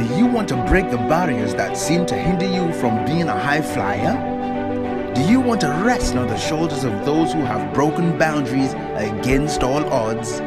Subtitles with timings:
[0.00, 3.38] Do you want to break the barriers that seem to hinder you from being a
[3.38, 5.12] high flyer?
[5.14, 9.62] Do you want to rest on the shoulders of those who have broken boundaries against
[9.62, 10.38] all odds?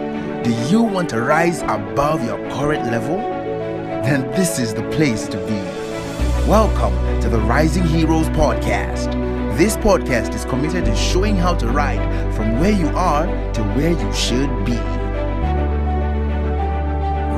[0.44, 3.18] Do you want to rise above your current level?
[3.18, 6.50] Then this is the place to be.
[6.50, 9.12] Welcome to the Rising Heroes Podcast.
[9.56, 12.02] This podcast is committed to showing how to ride
[12.34, 15.03] from where you are to where you should be.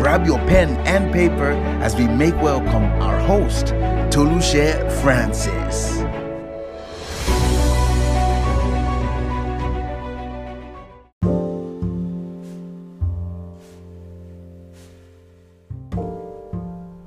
[0.05, 3.73] Grab your pen and paper as we make welcome our host,
[4.11, 5.97] Toluse Francis.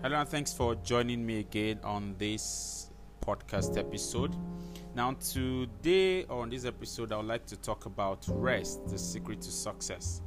[0.03, 2.91] Hello, and thanks for joining me again on this
[3.25, 4.35] podcast episode.
[4.97, 9.53] Now, today on this episode, I would like to talk about rest, the secret to
[9.53, 10.21] success.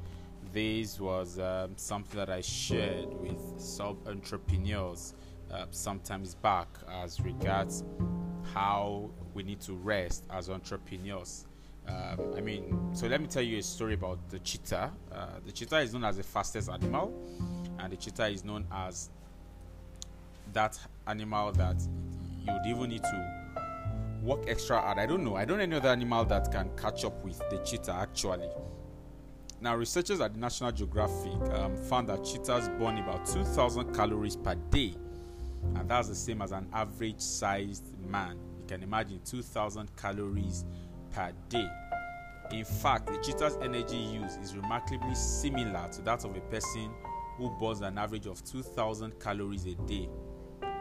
[0.52, 5.14] This was um, something that I shared with some entrepreneurs
[5.50, 7.86] uh, sometimes back as regards
[8.54, 11.46] how we need to rest as entrepreneurs.
[11.88, 14.92] Um, I mean, so let me tell you a story about the cheetah.
[15.12, 17.14] Uh, the cheetah is known as the fastest animal,
[17.80, 19.10] and the cheetah is known as
[20.52, 20.78] that
[21.08, 21.82] animal that
[22.46, 23.62] you would even need to
[24.22, 24.98] work extra hard.
[25.00, 25.38] I don't know.
[25.38, 28.50] I don't know any other animal that can catch up with the cheetah actually.
[29.62, 34.56] Now, researchers at the National Geographic um, found that cheetahs burn about 2,000 calories per
[34.56, 34.96] day,
[35.76, 38.40] and that's the same as an average sized man.
[38.62, 40.66] You can imagine 2,000 calories
[41.12, 41.68] per day.
[42.52, 46.90] In fact, the cheetah's energy use is remarkably similar to that of a person
[47.38, 50.10] who burns an average of 2,000 calories a day.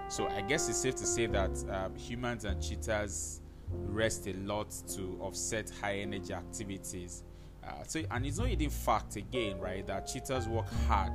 [0.08, 4.74] So I guess it's safe to say that um, humans and cheetahs rest a lot
[4.94, 7.24] to offset high energy activities.
[7.62, 11.12] Uh, so, and it's not hidden fact again, right, that cheetahs work hard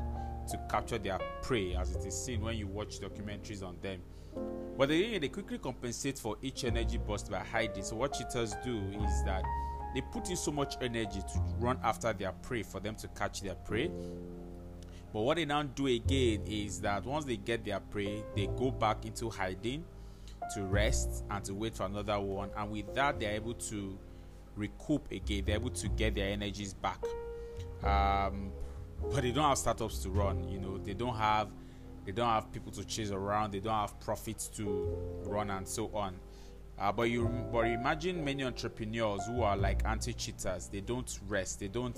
[0.49, 4.01] to capture their prey, as it is seen when you watch documentaries on them.
[4.77, 7.83] But they, they quickly compensate for each energy burst by hiding.
[7.83, 9.43] So what cheetahs do is that
[9.95, 13.41] they put in so much energy to run after their prey for them to catch
[13.41, 13.89] their prey
[15.15, 18.69] but what they now do again is that once they get their prey, they go
[18.69, 19.85] back into hiding
[20.53, 22.49] to rest and to wait for another one.
[22.57, 23.97] And with that, they're able to
[24.55, 25.43] recoup again.
[25.45, 27.03] They're able to get their energies back.
[27.83, 28.51] Um,
[29.11, 30.47] but they don't have startups to run.
[30.49, 31.49] You know, they don't have
[32.05, 33.51] they don't have people to chase around.
[33.51, 36.15] They don't have profits to run and so on.
[36.77, 40.67] Uh, but you but imagine many entrepreneurs who are like anti-cheetahs.
[40.67, 41.59] They don't rest.
[41.59, 41.97] They don't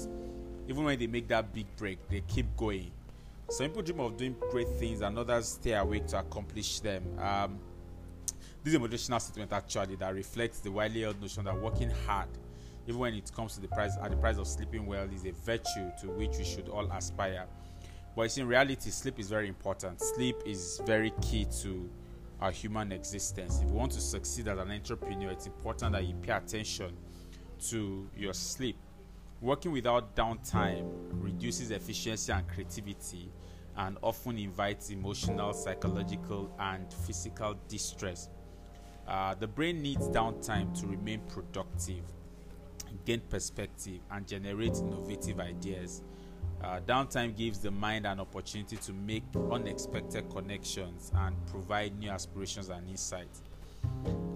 [0.67, 1.97] even when they make that big break.
[2.09, 2.91] They keep going.
[3.49, 7.03] Some people dream of doing great things, and others stay awake to accomplish them.
[7.17, 7.59] Um,
[8.63, 12.27] this is a motivational statement actually that reflects the widely held notion that working hard,
[12.87, 15.31] even when it comes to the price at the price of sleeping well, is a
[15.31, 17.45] virtue to which we should all aspire.
[18.15, 20.01] But it's in reality, sleep is very important.
[20.01, 21.89] Sleep is very key to
[22.41, 23.61] our human existence.
[23.61, 26.95] If you want to succeed as an entrepreneur, it's important that you pay attention
[27.69, 28.77] to your sleep.
[29.41, 33.31] Working without downtime reduces efficiency and creativity
[33.75, 38.29] and often invites emotional, psychological, and physical distress.
[39.07, 42.03] Uh, the brain needs downtime to remain productive,
[43.05, 46.01] gain perspective, and generate innovative ideas.
[46.63, 52.69] Uh, downtime gives the mind an opportunity to make unexpected connections and provide new aspirations
[52.69, 53.43] and insights.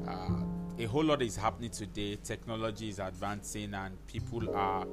[0.07, 0.43] Uh,
[0.77, 2.17] a whole lot is happening today.
[2.23, 4.85] Technology is advancing, and people are,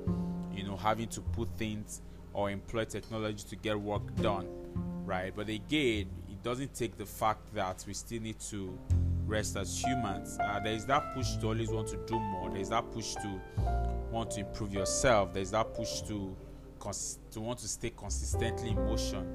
[0.54, 2.00] you know, having to put things
[2.32, 4.46] or employ technology to get work done,
[5.04, 5.32] right?
[5.34, 8.78] But again, it doesn't take the fact that we still need to
[9.28, 10.38] rest as humans.
[10.42, 12.50] Uh, there is that push to always want to do more.
[12.50, 13.40] There is that push to
[14.10, 15.32] want to improve yourself.
[15.32, 16.36] There is that push to
[16.80, 19.26] cons- to want to stay consistently in motion.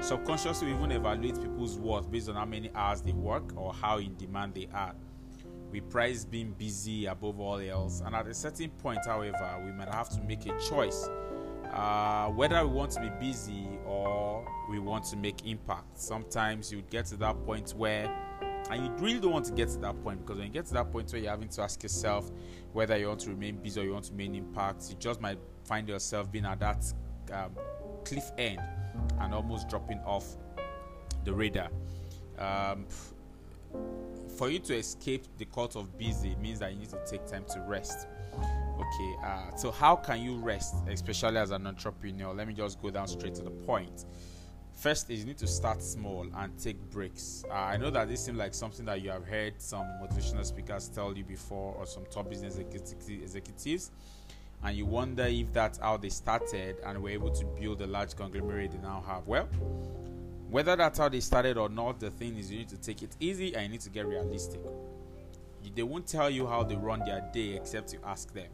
[0.00, 3.98] Subconsciously, we even evaluate people's worth based on how many hours they work or how
[3.98, 4.94] in demand they are.
[5.70, 9.88] We prize being busy above all else, and at a certain point, however, we might
[9.88, 11.08] have to make a choice
[11.74, 15.98] uh, whether we want to be busy or we want to make impact.
[15.98, 18.06] Sometimes you get to that point where,
[18.70, 20.74] and you really don't want to get to that point because when you get to
[20.74, 22.30] that point where you're having to ask yourself
[22.72, 25.38] whether you want to remain busy or you want to make impact, you just might
[25.64, 26.84] find yourself being at that
[27.32, 27.50] um,
[28.04, 28.60] cliff end
[29.20, 30.36] and almost dropping off
[31.24, 31.68] the radar.
[32.38, 32.86] Um,
[34.36, 37.44] for you to escape the cult of busy means that you need to take time
[37.52, 38.06] to rest.
[38.34, 42.34] Okay, uh, so how can you rest, especially as an entrepreneur?
[42.34, 44.04] Let me just go down straight to the point.
[44.74, 47.44] First is you need to start small and take breaks.
[47.48, 50.88] Uh, I know that this seems like something that you have heard some motivational speakers
[50.88, 53.90] tell you before, or some top business executives,
[54.62, 58.16] and you wonder if that's how they started and were able to build a large
[58.16, 59.26] conglomerate they now have.
[59.26, 59.48] Well,
[60.50, 63.16] whether that's how they started or not, the thing is you need to take it
[63.20, 64.60] easy and you need to get realistic.
[65.74, 68.48] They won't tell you how they run their day except you ask them.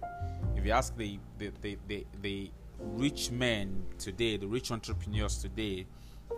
[0.54, 5.86] If you ask the the, the, the, the rich men today, the rich entrepreneurs today,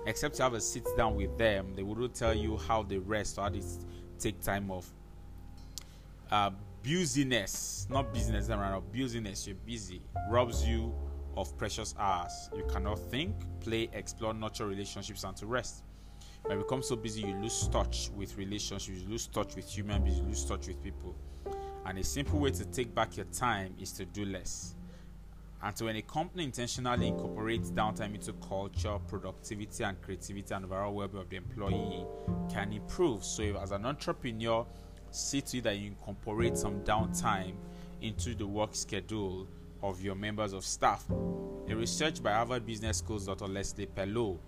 [0.06, 3.38] except to have a sit down with them, they wouldn't tell you how they rest
[3.38, 3.62] or how they
[4.18, 4.92] take time off.
[6.30, 6.50] Uh,
[6.84, 10.92] not business, around business, you're busy, robs you
[11.36, 12.50] of precious hours.
[12.56, 15.84] You cannot think, play, explore, nurture relationships, and to rest.
[16.42, 20.02] When you become so busy, you lose touch with relationships, you lose touch with human
[20.02, 21.14] beings, you lose touch with people.
[21.86, 24.74] And a simple way to take back your time is to do less.
[25.64, 30.92] And so, when a company intentionally incorporates downtime into culture, productivity, and creativity, and overall
[30.92, 32.04] well-being of the employee,
[32.50, 33.24] can improve.
[33.24, 34.66] So, if, as an entrepreneur,
[35.12, 37.54] see to it that you incorporate some downtime
[38.00, 39.46] into the work schedule
[39.82, 41.04] of your members of staff.
[41.68, 43.46] A research by Harvard Business School's Dr.
[43.46, 44.38] Leslie Perlow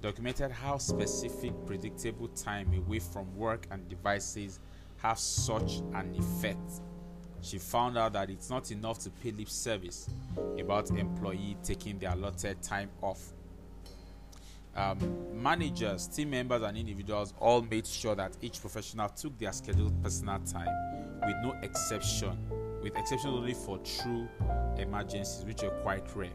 [0.00, 4.58] documented how specific, predictable time away from work and devices
[4.96, 6.80] have such an effect.
[7.42, 10.08] She found out that it's not enough to pay lip service
[10.58, 13.32] about employee taking their allotted time off.
[14.74, 14.98] Um,
[15.34, 20.38] managers, team members, and individuals all made sure that each professional took their scheduled personal
[20.40, 20.70] time
[21.26, 22.38] with no exception,
[22.82, 24.28] with exception only for true
[24.78, 26.30] emergencies, which are quite rare.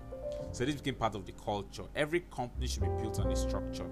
[0.51, 1.83] So this became part of the culture.
[1.95, 3.87] Every company should be built on a structure.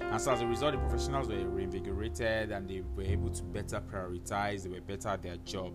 [0.00, 3.80] And so as a result, the professionals were reinvigorated and they were able to better
[3.80, 5.72] prioritize, they were better at their job.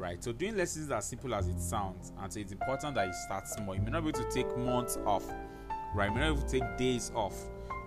[0.00, 0.24] Right.
[0.24, 2.14] So doing lessons is as simple as it sounds.
[2.18, 3.74] And so it's important that you start small.
[3.74, 5.24] You may not be able to take months off.
[5.94, 6.08] Right.
[6.08, 7.34] You may not be able to take days off.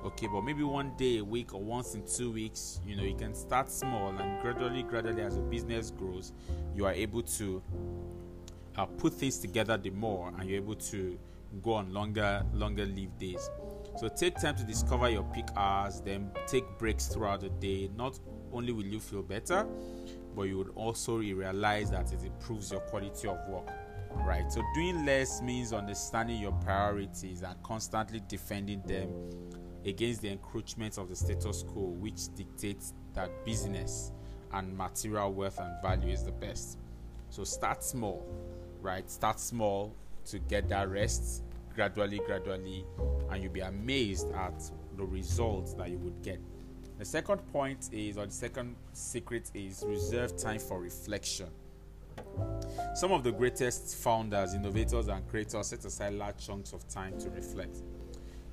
[0.05, 3.15] Okay, but maybe one day a week or once in two weeks, you know, you
[3.15, 6.33] can start small and gradually, gradually as your business grows,
[6.75, 7.63] you are able to
[8.77, 11.17] uh, put things together the more and you're able to
[11.61, 13.51] go on longer longer leave days
[13.95, 18.17] so take time to discover your peak hours then take breaks throughout the day not
[18.51, 19.67] only will you feel better
[20.35, 23.69] but you would also realize that it improves your quality of work
[24.25, 29.09] right so doing less means understanding your priorities and constantly defending them
[29.85, 34.11] against the encroachment of the status quo which dictates that business
[34.53, 36.77] and material wealth and value is the best
[37.29, 38.23] so start small
[38.83, 39.09] right?
[39.09, 39.95] Start small
[40.25, 41.43] to get that rest
[41.73, 42.85] gradually, gradually,
[43.31, 44.61] and you'll be amazed at
[44.95, 46.39] the results that you would get.
[47.03, 51.47] The second point is, or the second secret is, reserve time for reflection.
[52.95, 57.29] Some of the greatest founders, innovators, and creators set aside large chunks of time to
[57.31, 57.81] reflect.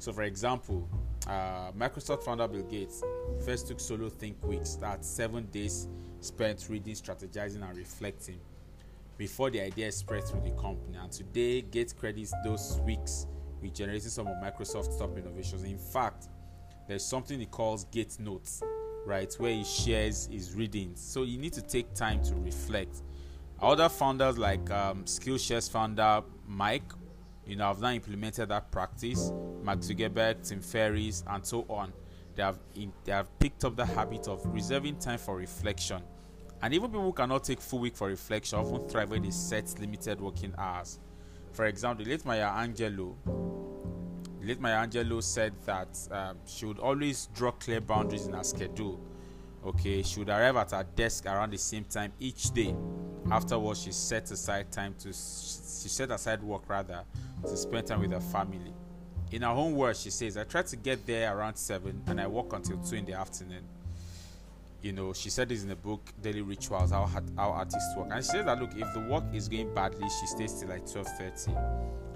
[0.01, 0.89] So, for example,
[1.29, 3.05] uh, Microsoft founder Bill Gates
[3.45, 5.87] first took solo think weeks, that's seven days
[6.19, 8.41] spent reading, strategizing, and reflecting
[9.17, 10.99] before the idea spread through the company.
[11.01, 13.29] And today, Gates credits those weeks
[13.63, 15.63] with generating some of Microsoft's top innovations.
[15.63, 16.27] In fact,
[16.91, 18.63] there's something he calls Gates Notes,
[19.07, 21.01] right, where he shares his readings.
[21.01, 23.03] So you need to take time to reflect.
[23.61, 26.93] Other founders like um, Skillshare's founder Mike,
[27.47, 29.33] you know, have now implemented that practice.
[29.63, 31.93] Mark Zuckerberg, Tim Ferriss, and so on.
[32.35, 36.03] They have in, they have picked up the habit of reserving time for reflection
[36.63, 39.79] and even people who cannot take full week for reflection often thrive when they set
[39.81, 40.99] limited working hours.
[41.53, 43.15] For example, the late Maya Angelou,
[44.51, 49.01] late Maya Angelou said that um, she would always draw clear boundaries in her schedule.
[49.65, 52.75] Okay, she would arrive at her desk around the same time each day.
[53.31, 57.05] Afterwards, she set aside time to she set aside work rather
[57.45, 58.73] to spend time with her family.
[59.31, 62.27] In her own words, she says, "I try to get there around seven, and I
[62.27, 63.65] work until two in the afternoon."
[64.83, 67.05] you know, she said this in the book Daily Rituals, how
[67.37, 70.27] how artists work, and she says that look, if the work is going badly, she
[70.27, 71.53] stays till like twelve thirty.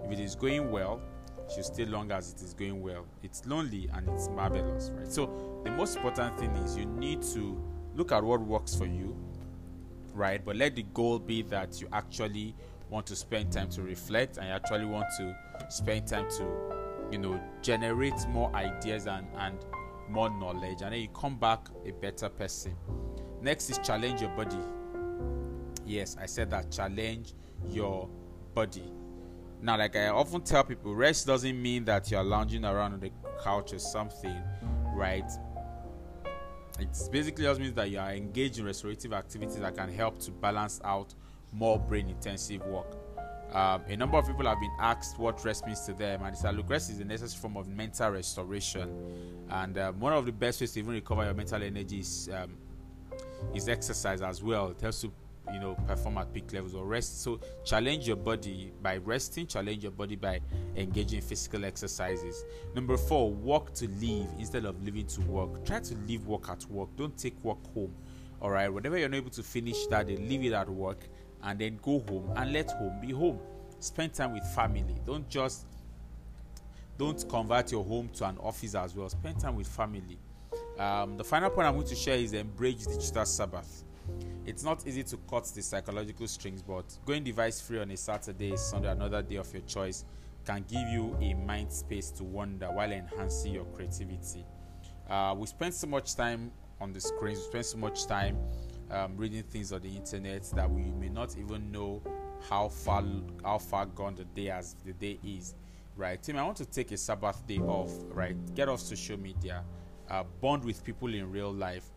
[0.05, 1.01] If it is going well,
[1.53, 3.07] she'll stay long as it is going well.
[3.23, 5.11] It's lonely and it's marvelous, right?
[5.11, 7.63] So the most important thing is you need to
[7.95, 9.17] look at what works for you,
[10.13, 10.45] right?
[10.45, 12.55] But let the goal be that you actually
[12.91, 15.37] want to spend time to reflect and you actually want to
[15.69, 16.47] spend time to,
[17.11, 19.59] you know, generate more ideas and and
[20.09, 22.77] more knowledge, and then you come back a better person.
[23.41, 24.59] Next is challenge your body.
[25.87, 27.35] Yes, I said that challenge
[27.69, 28.09] your
[28.55, 28.91] body.
[29.65, 33.11] Now, like I often tell people, rest doesn't mean that you're lounging around on the
[33.43, 34.39] couch or something,
[34.95, 35.25] right?
[36.79, 40.33] It basically just means that you are engaged in restorative activities that can help to
[40.33, 41.15] balance out
[41.51, 42.95] more brain intensive work.
[43.55, 46.39] Um, a number of people have been asked what rest means to them, and they
[46.39, 50.33] said, "Look, rest is a necessary form of mental restoration, and um, one of the
[50.33, 52.59] best ways to even recover your mental energy is um,
[53.55, 54.73] is exercise as well.
[54.73, 55.13] It helps to
[55.53, 57.23] you know perform at peak levels or rest.
[57.23, 60.41] So challenge your body by resting challenge your body by
[60.77, 62.45] engaging physical exercises.
[62.75, 65.65] Number four work to live instead of living to work.
[65.65, 66.89] Try to leave work at work.
[66.97, 67.95] Don't take work home.
[68.41, 70.99] All right whatever you're not able to finish that day leave it at work
[71.43, 73.39] and then go home and let home be home.
[73.81, 74.97] Spend time with family.
[75.07, 75.67] Don't just
[76.97, 79.09] don't convert your home to an office as well.
[79.09, 80.19] Spend time with family.
[80.79, 83.84] Um, the final point i'm going to share is embrace digital sabbath
[84.47, 88.57] it's not easy to cut the psychological strings, but going device free on a Saturday,
[88.57, 90.05] Sunday, another day of your choice
[90.45, 94.45] can give you a mind space to wander while enhancing your creativity.
[95.09, 98.37] Uh, we spend so much time on the screens, we spend so much time
[98.91, 102.03] um, reading things on the internet that we may not even know
[102.49, 103.03] how far
[103.43, 105.55] how far gone the day as the day is.
[105.97, 107.93] Right, Tim, I want to take a Sabbath day off.
[108.09, 109.65] Right, get off social media,
[110.11, 111.89] uh, bond with people in real life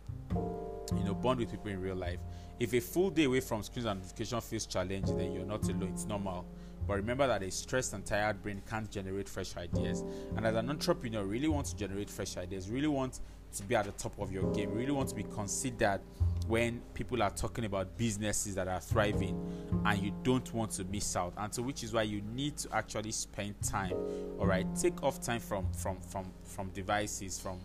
[0.96, 2.18] you know bond with people in real life.
[2.58, 5.90] If a full day away from screens and notification feels challenging then you're not alone.
[5.92, 6.46] It's normal.
[6.86, 10.04] But remember that a stressed and tired brain can't generate fresh ideas.
[10.36, 12.70] And as an entrepreneur really want to generate fresh ideas.
[12.70, 13.20] Really want
[13.56, 14.72] to be at the top of your game.
[14.72, 16.00] Really want to be considered
[16.46, 19.38] when people are talking about businesses that are thriving
[19.84, 21.34] and you don't want to miss out.
[21.36, 23.92] And so which is why you need to actually spend time
[24.38, 27.58] all right take off time from from from from devices from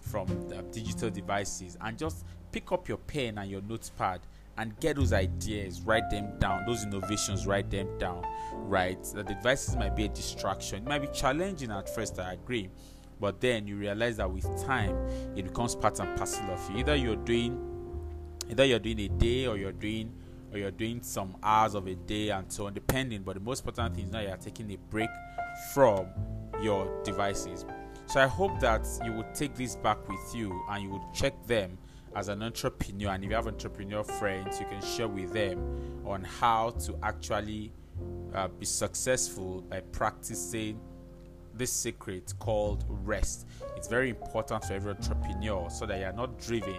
[0.00, 4.20] from uh, digital devices and just pick up your pen and your notepad
[4.58, 9.02] and get those ideas, write them down, those innovations, write them down, right?
[9.02, 12.68] The devices might be a distraction, it might be challenging at first, I agree,
[13.18, 14.96] but then you realize that with time
[15.34, 16.78] it becomes part and parcel of you.
[16.78, 17.68] Either you're doing
[18.50, 20.12] either you're doing a day or you're doing
[20.52, 23.22] or you're doing some hours of a day and so on, depending.
[23.22, 25.08] But the most important thing is now you're taking a break
[25.72, 26.06] from
[26.60, 27.64] your devices.
[28.06, 31.46] So I hope that you would take this back with you and you would check
[31.46, 31.78] them
[32.14, 33.10] as an entrepreneur.
[33.10, 37.72] And if you have entrepreneur friends, you can share with them on how to actually
[38.34, 40.80] uh, be successful by practicing
[41.54, 43.46] this secret called rest.
[43.76, 46.76] It's very important for every entrepreneur so that you are not driven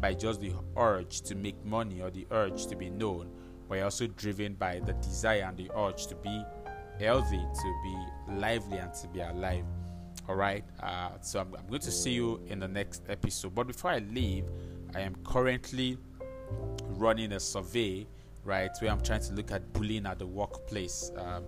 [0.00, 3.30] by just the urge to make money or the urge to be known,
[3.68, 6.42] but you're also driven by the desire and the urge to be
[6.98, 9.64] healthy, to be lively, and to be alive.
[10.28, 10.64] All right.
[10.80, 13.54] Uh, so I'm, I'm, going to see you in the next episode.
[13.54, 14.44] But before I leave,
[14.94, 15.98] I am currently
[16.90, 18.06] running a survey,
[18.44, 21.10] right, where I'm trying to look at bullying at the workplace.
[21.16, 21.44] Um,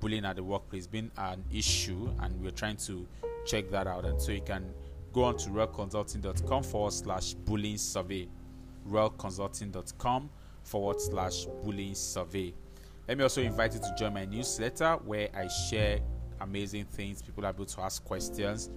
[0.00, 3.06] bullying at the workplace being an issue, and we're trying to
[3.46, 4.04] check that out.
[4.04, 4.72] And so you can
[5.12, 8.28] go on to realconsulting.com forward slash bullying survey.
[8.88, 10.30] realconsulting.com
[10.62, 12.54] forward slash bullying survey.
[13.08, 16.00] Let me also invite you to join my newsletter where I share
[16.40, 17.22] amazing things.
[17.22, 18.70] People are able to ask questions.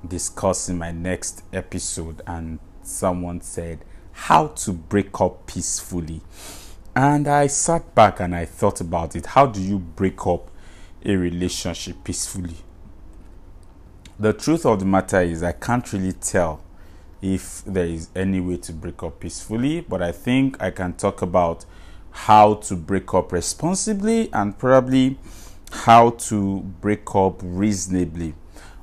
[0.06, 6.20] discuss in my next episode, and someone said, How to break up peacefully.
[6.96, 9.26] And I sat back and I thought about it.
[9.26, 10.50] How do you break up
[11.04, 12.56] a relationship peacefully?
[14.18, 16.60] The truth of the matter is, I can't really tell
[17.22, 21.22] if there is any way to break up peacefully, but I think I can talk
[21.22, 21.64] about
[22.10, 25.18] how to break up responsibly and probably
[25.70, 28.34] how to break up reasonably.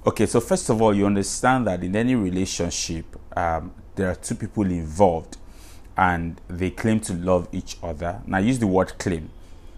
[0.06, 3.06] Okay, so first of all, you understand that in any relationship,
[3.36, 5.38] um, there are two people involved
[5.98, 8.22] and they claim to love each other.
[8.28, 9.30] Now, use the word claim,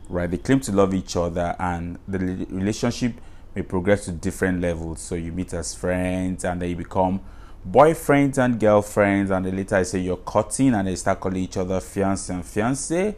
[0.09, 0.29] right?
[0.29, 3.13] They claim to love each other, and the relationship
[3.55, 4.99] may progress to different levels.
[4.99, 7.21] So, you meet as friends, and then you become
[7.69, 11.57] boyfriends and girlfriends, and then later I say you're cutting, and they start calling each
[11.57, 13.15] other fiance and fiance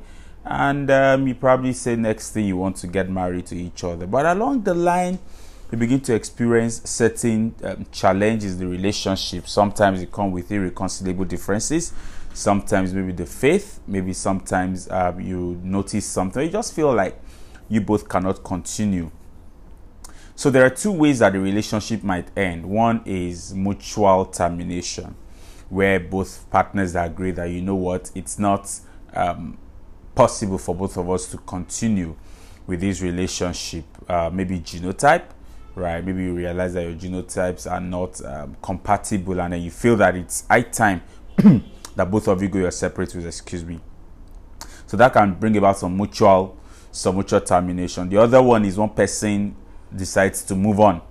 [0.51, 4.05] and um, you probably say next thing you want to get married to each other
[4.07, 5.17] but along the line
[5.71, 11.25] you begin to experience certain um, challenges in the relationship sometimes it come with irreconcilable
[11.25, 11.93] differences
[12.33, 16.43] sometimes maybe the faith, maybe sometimes um, you notice something.
[16.43, 17.19] You just feel like
[17.67, 19.11] you both cannot continue.
[20.35, 22.65] So there are two ways that the relationship might end.
[22.65, 25.15] One is mutual termination,
[25.69, 28.71] where both partners agree that you know what, it's not
[29.13, 29.57] um,
[30.19, 32.13] possible for both of us to continue
[32.67, 33.85] with this relationship.
[34.05, 35.23] Uh, maybe genotype,
[35.75, 36.03] right?
[36.05, 40.17] Maybe you realize that your genotypes are not um, compatible, and then you feel that
[40.17, 41.01] it's high time
[41.37, 43.25] that both of you go your separate ways.
[43.25, 43.79] Excuse me.
[44.87, 46.57] So that can bring about some mutual,
[46.91, 48.09] some mutual termination.
[48.09, 49.55] The other one is one person
[49.95, 51.01] decides to move on.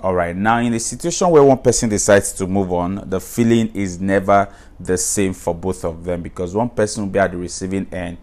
[0.00, 0.34] All right.
[0.34, 4.48] Now, in a situation where one person decides to move on, the feeling is never
[4.80, 8.16] the same for both of them because one person will be at the receiving end,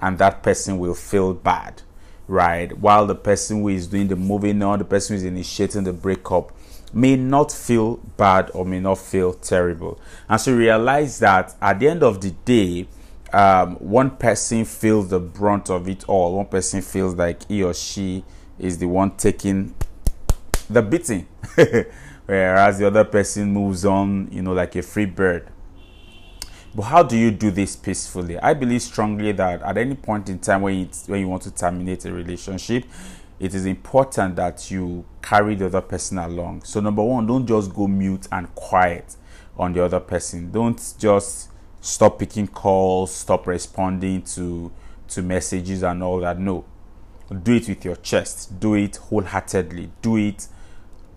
[0.00, 1.82] and that person will feel bad
[2.30, 2.78] right?
[2.78, 5.92] While the person who is doing the moving on, the person who is initiating the
[5.92, 6.52] breakup,
[6.92, 10.00] may not feel bad or may not feel terrible.
[10.28, 12.86] And so realize that at the end of the day,
[13.32, 16.36] um, one person feels the brunt of it all.
[16.36, 18.24] One person feels like he or she
[18.58, 19.74] is the one taking
[20.68, 21.26] the beating,
[22.26, 25.48] whereas the other person moves on, you know, like a free bird.
[26.74, 28.38] But how do you do this peacefully?
[28.38, 31.50] I believe strongly that at any point in time when you, when you want to
[31.50, 32.84] terminate a relationship,
[33.40, 36.62] it is important that you carry the other person along.
[36.62, 39.16] So, number one, don't just go mute and quiet
[39.56, 40.52] on the other person.
[40.52, 41.48] Don't just
[41.80, 44.70] stop picking calls, stop responding to
[45.08, 46.38] to messages and all that.
[46.38, 46.64] No,
[47.42, 48.60] do it with your chest.
[48.60, 49.90] Do it wholeheartedly.
[50.02, 50.46] Do it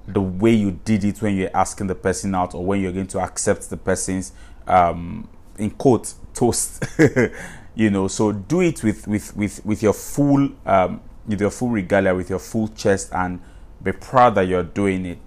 [0.08, 3.08] the way you did it when you're asking the person out or when you're going
[3.08, 4.34] to accept the person's
[4.68, 6.84] um, in quote toast.
[7.76, 11.70] You know so do it with with with with your full um with your full
[11.70, 13.40] regalia with your full chest and
[13.82, 15.18] be proud that you're doing it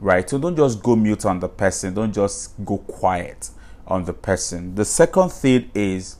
[0.00, 0.28] right?
[0.28, 1.94] So don't just go mute on the person.
[1.94, 3.50] Don't just go quiet
[3.86, 4.74] on the person.
[4.74, 6.16] The second thing is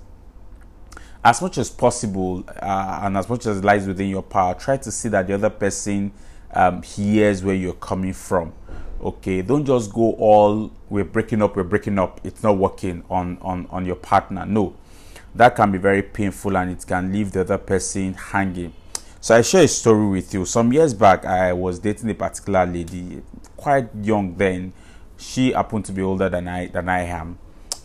[1.24, 4.92] as much as possible uh, and as much as lies within your power try to
[4.92, 6.12] see that the other person
[6.52, 8.52] um, hears where you're coming from
[9.00, 12.20] okay don't just go all we're breaking up we're breaking up.
[12.24, 14.46] It's not working on on on your partner.
[14.46, 14.74] No.
[15.34, 18.72] That can be very painful and it can leave the other person hanging.
[19.20, 20.44] So i share a story with you.
[20.44, 23.22] Some years back i was dating a particular lady
[23.56, 24.72] quite young then.
[25.18, 27.38] She happened to be older than i than i am.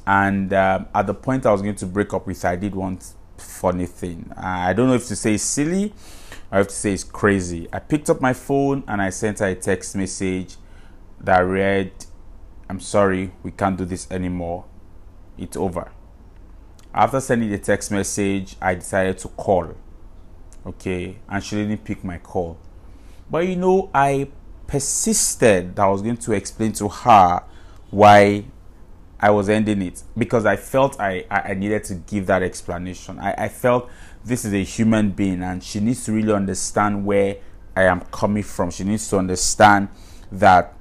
[0.06, 2.76] And um, at the point i was going to break up with her i did
[2.76, 3.00] one
[3.38, 4.32] funny thing.
[4.38, 5.94] I don't know if to say silly
[6.52, 7.68] I have to say it's crazy.
[7.72, 10.58] I picked up my phone and I sent her a text message
[11.24, 11.92] that read,
[12.70, 14.66] I'm sorry, we can't do this anymore.
[15.38, 15.92] It's over.
[16.94, 19.76] After sending the text message, I decided to call.
[20.66, 22.58] Okay, and she didn't pick my call.
[23.30, 24.30] But you know, I
[24.68, 27.44] persisted that I was going to explain to her
[27.90, 28.46] why
[29.20, 33.20] I was ending it because I felt I, I needed to give that explanation.
[33.20, 33.90] I, I felt
[34.24, 37.38] this is a human being and she needs to really understand where
[37.76, 38.72] I am coming from.
[38.72, 39.90] She needs to understand
[40.32, 40.74] that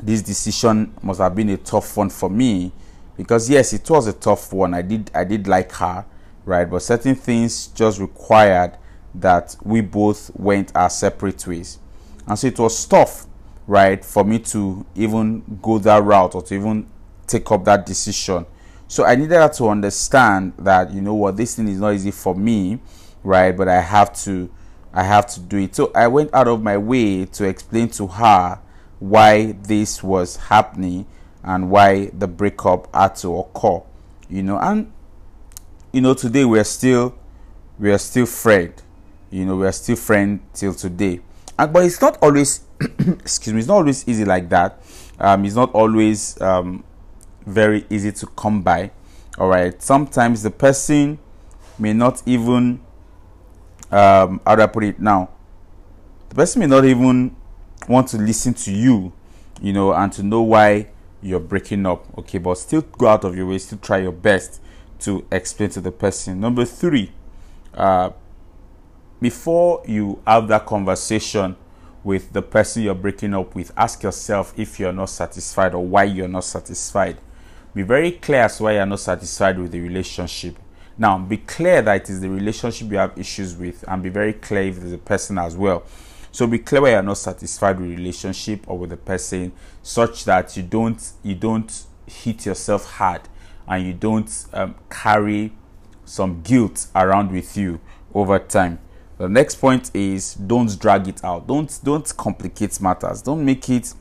[0.00, 2.72] this decision must have been a tough one for me
[3.16, 4.74] because yes it was a tough one.
[4.74, 6.04] I did i did like her
[6.46, 6.70] right?
[6.70, 8.78] But certain things just required
[9.16, 11.78] that we both went our separate ways.
[12.26, 13.26] And so it was tough
[13.66, 16.86] right for me to even go that route or to even
[17.26, 18.46] take up that decision.
[18.88, 22.12] So i needed her to understand that you know what this thing is not easy
[22.12, 22.78] for me
[23.24, 24.48] right but i have to
[24.92, 25.74] i have to do it.
[25.74, 28.60] So i went out of my way to explain to her
[28.98, 31.06] why this was happening
[31.42, 33.80] and why the breakup had to occur
[34.28, 34.58] you know.
[34.58, 34.92] And
[35.92, 37.14] you know today we're still
[37.78, 38.72] we're still friend
[39.30, 41.20] you know we're still friend till today.
[41.58, 44.80] And but it's not always excuse me it's not always easy like that.
[45.18, 46.84] Um it's not always um
[47.46, 48.90] very easy to come by
[49.38, 49.80] all right?
[49.82, 51.18] Sometimes the person
[51.78, 52.80] may not even
[53.90, 55.30] um how do i put it now?
[56.30, 57.36] The person may not even
[57.88, 59.12] want to listen to you,
[59.60, 60.88] you know, and to know why
[61.22, 62.06] you're breaking up.
[62.18, 64.60] Okay, but still go out of your way, still try your best
[65.00, 66.40] to explain to the person.
[66.40, 67.12] Number three,
[67.74, 68.10] uh,
[69.20, 71.56] before you have that conversation
[72.04, 76.04] with the person you're breaking up with, ask yourself if you're not satisfied or why
[76.04, 77.16] you're not satisfied.
[77.74, 80.56] Be very clear as why you're not satisfied with the relationship.
[80.98, 84.32] Now, be clear that it is the relationship you have issues with, and be very
[84.32, 85.82] clear there's a person as well.
[86.36, 90.62] So be clear you're not satisfied with relationship or with the person, such that you
[90.62, 93.22] don't you don't hit yourself hard
[93.66, 95.54] and you don't um, carry
[96.04, 97.80] some guilt around with you
[98.12, 98.80] over time.
[99.16, 101.46] The next point is don't drag it out.
[101.46, 103.22] Don't don't complicate matters.
[103.22, 103.94] Don't make it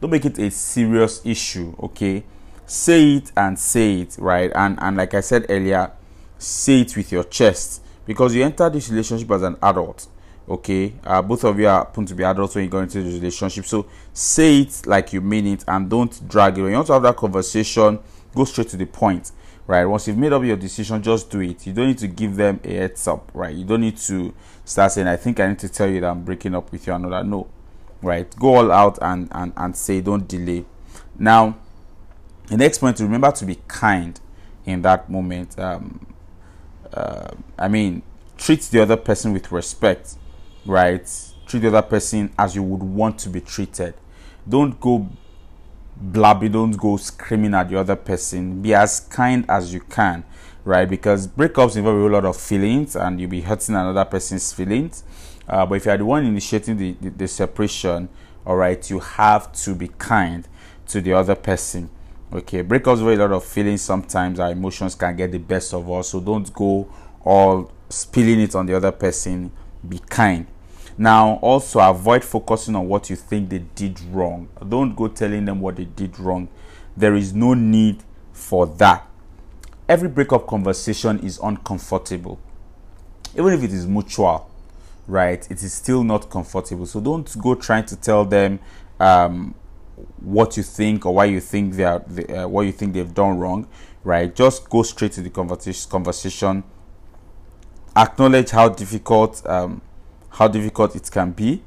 [0.00, 1.76] don't make it a serious issue.
[1.82, 2.24] Okay,
[2.64, 5.92] say it and say it right and and like i said earlier
[6.38, 10.06] say it with your chest because you enter this relationship as an adult
[10.48, 13.64] okay uh, both of you happen to be adults when you go into the relationship.
[13.64, 16.62] So say it like you mean it and don't drag it.
[16.62, 17.98] When you want to have that conversation
[18.34, 19.32] go straight to the point
[19.66, 19.84] right?
[19.84, 21.66] Once you've made up your decision just do it.
[21.66, 23.54] You don't need to give them a heads up right?
[23.54, 26.22] You don't need to start saying i think i need to tell you that i'm
[26.24, 27.48] breaking up with you another no
[28.02, 28.34] right?
[28.38, 30.64] Go all out and and, and say don't delay.
[31.18, 31.56] Now
[32.50, 34.18] the next point remember to be kind
[34.66, 36.06] in that moment um,
[36.92, 38.02] uh, i mean
[38.36, 40.16] treat the other person with respect
[40.66, 41.08] right?
[41.46, 43.94] Treat the other person as you would want to be treated.
[44.48, 45.08] Don't go
[45.96, 48.62] blabbing don't go screaming at the other person.
[48.62, 50.24] Be as kind as you can
[50.64, 50.88] right?
[50.88, 55.04] Because breakups involve a lot of feelings and you'll be hurting another person's feelings.
[55.48, 58.08] Uh, but if you are the one initiating the, the, the separation
[58.46, 60.48] all right you have to be kind
[60.86, 61.90] to the other person.
[62.32, 64.38] Okay breakups involve a lot of feelings sometimes.
[64.38, 66.10] Our emotions can get the best of us.
[66.10, 66.88] So don't go
[67.24, 69.50] all spilling it on the other person
[69.88, 70.46] be kind.
[70.98, 74.48] Now also avoid focusing on what you think they did wrong.
[74.68, 76.48] Don't go telling them what they did wrong.
[76.96, 79.06] There is no need for that.
[79.88, 82.38] Every breakup conversation is uncomfortable
[83.36, 84.50] even if it is mutual
[85.06, 85.50] right?
[85.50, 86.86] It is still not comfortable.
[86.86, 88.60] So don't go trying to tell them
[89.00, 89.54] um,
[90.20, 93.38] what you think or why you think they are uh, what you think they've done
[93.38, 93.66] wrong
[94.04, 94.34] right?
[94.34, 96.64] Just go straight to the conversation conversation
[97.96, 99.82] acknowledge how difficult um,
[100.30, 101.62] how difficult it can be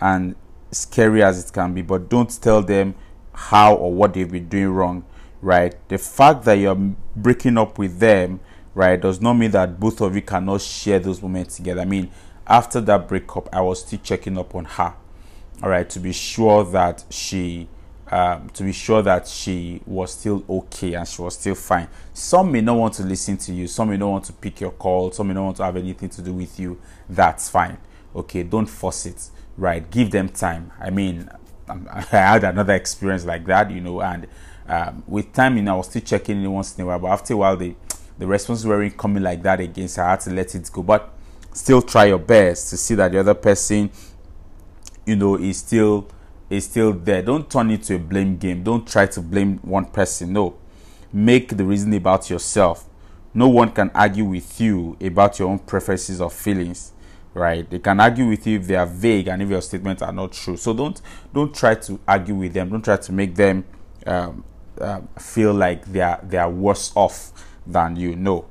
[0.00, 0.34] and
[0.70, 2.94] scary as it can be, but don't tell them
[3.32, 5.04] how or what they've been doing wrong,
[5.40, 5.76] right?
[5.88, 6.74] The fact that you're
[7.16, 8.40] breaking up with them,
[8.74, 11.80] right, does not mean that both of you cannot share those moments together.
[11.80, 12.10] I mean,
[12.46, 14.94] after that breakup, I was still checking up on her,
[15.62, 17.68] all right, to be sure that she.
[18.10, 21.88] Um, to be sure that she was still okay and she was still fine.
[22.14, 24.70] Some may not want to listen to you, some may not want to pick your
[24.70, 26.80] call, some may not want to have anything to do with you.
[27.08, 27.76] That's fine.
[28.16, 29.90] Okay don't force it right?
[29.90, 30.72] Give them time.
[30.80, 31.28] I mean
[31.92, 34.26] i had another experience like that you know and
[34.68, 37.08] um, with time you know i was still checking in once in a while but
[37.08, 37.74] after a while the
[38.18, 40.82] the responses weren't coming like that again so i had to let it go.
[40.82, 41.12] But
[41.52, 43.90] still try your best to see that the other person
[45.06, 46.08] you know is still
[46.50, 47.22] is still there.
[47.22, 48.62] Don't turn it to a blame game.
[48.62, 50.32] Don't try to blame one person.
[50.32, 50.56] No.
[51.12, 52.88] Make the reason about yourself.
[53.34, 56.92] No one can argue with you about your own preferences or feelings
[57.38, 57.68] right?
[57.68, 60.32] They can argue with you if they are vague and if your statements are not
[60.32, 60.56] true.
[60.56, 61.00] So don't
[61.32, 62.70] don't try to argue with them.
[62.70, 63.64] Don't try to make them
[64.06, 64.44] um,
[64.80, 67.32] uh, feel like they are they are worse off
[67.66, 68.16] than you.
[68.16, 68.46] Know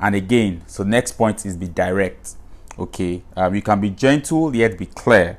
[0.00, 2.34] and again so next point is be direct.
[2.78, 3.22] Okay?
[3.36, 5.38] Um, you can be gentle yet be clear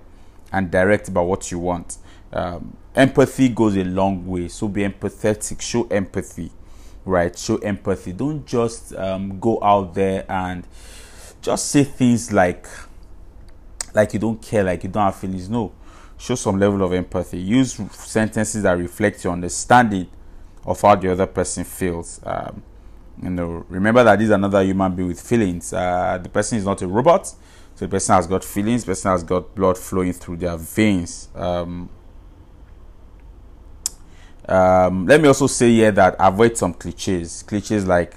[0.52, 1.98] and direct about what you want
[2.34, 6.52] um, empathy goes a long way so be empathetic show empathy
[7.06, 10.68] right show empathy don't just um, go out there and
[11.42, 12.68] just say things like
[13.94, 15.50] like you don't care, like you don't have feelings.
[15.50, 15.72] No,
[16.18, 17.40] show some level of empathy.
[17.40, 20.08] Use sentences that reflect your understanding
[20.66, 22.20] of how the other person feels.
[22.24, 22.64] Um,
[23.22, 25.74] you know, remember that this is another human being with feelings.
[25.74, 27.38] Uh, the person is not a robot, so
[27.76, 28.84] the person has got feelings.
[28.84, 31.30] The person has got blood flowing through their veins.
[31.36, 31.90] Um,
[34.50, 37.44] um, let me also say here that avoid some cliches.
[37.44, 38.16] Cliches like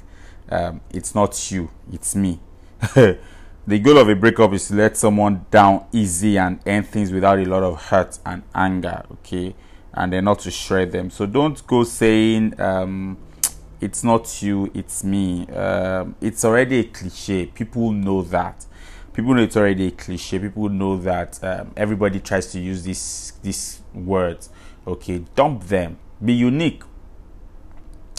[0.48, 2.40] um, "it's not you, it's me."
[3.66, 7.38] the goal of a breakup is to let someone down easy and end things without
[7.38, 9.54] a lot of hurt and anger okay?
[9.94, 11.10] And then not to shred them.
[11.10, 13.16] So don't go saying um,
[13.80, 15.48] it's not you it's me.
[15.48, 18.66] Um, it's already a cliche people know that.
[19.14, 23.32] People know it's already a cliche people know that um, everybody tries to use these
[23.42, 24.50] these words
[24.86, 25.24] okay?
[25.34, 26.82] Dump them be unique.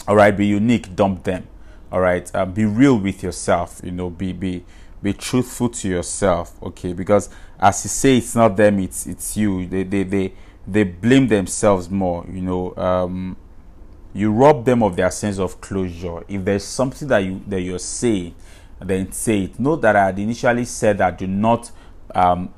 [0.06, 1.46] All right be unique dump them.
[1.90, 4.64] All right uh, be real with yourself you know be be
[5.02, 6.92] be truthful to yourself okay?
[6.92, 9.66] Because as you say it's not them it's it's you.
[9.66, 10.32] They they they,
[10.66, 13.36] they blame themselves more you know um,
[14.14, 16.24] you rob them of their sense of closure.
[16.28, 18.34] If there's something that you that you're saying
[18.80, 19.58] then say it.
[19.58, 21.70] Note that i had initially said that do not
[22.14, 22.52] um,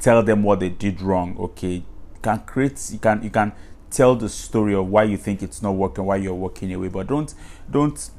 [0.00, 1.74] tell them what they did wrong okay?
[1.74, 1.84] You
[2.22, 3.52] can create you can you can
[3.90, 7.06] tell the story of why you think it's not working why you're walking away but
[7.06, 7.34] don't
[7.70, 8.10] don't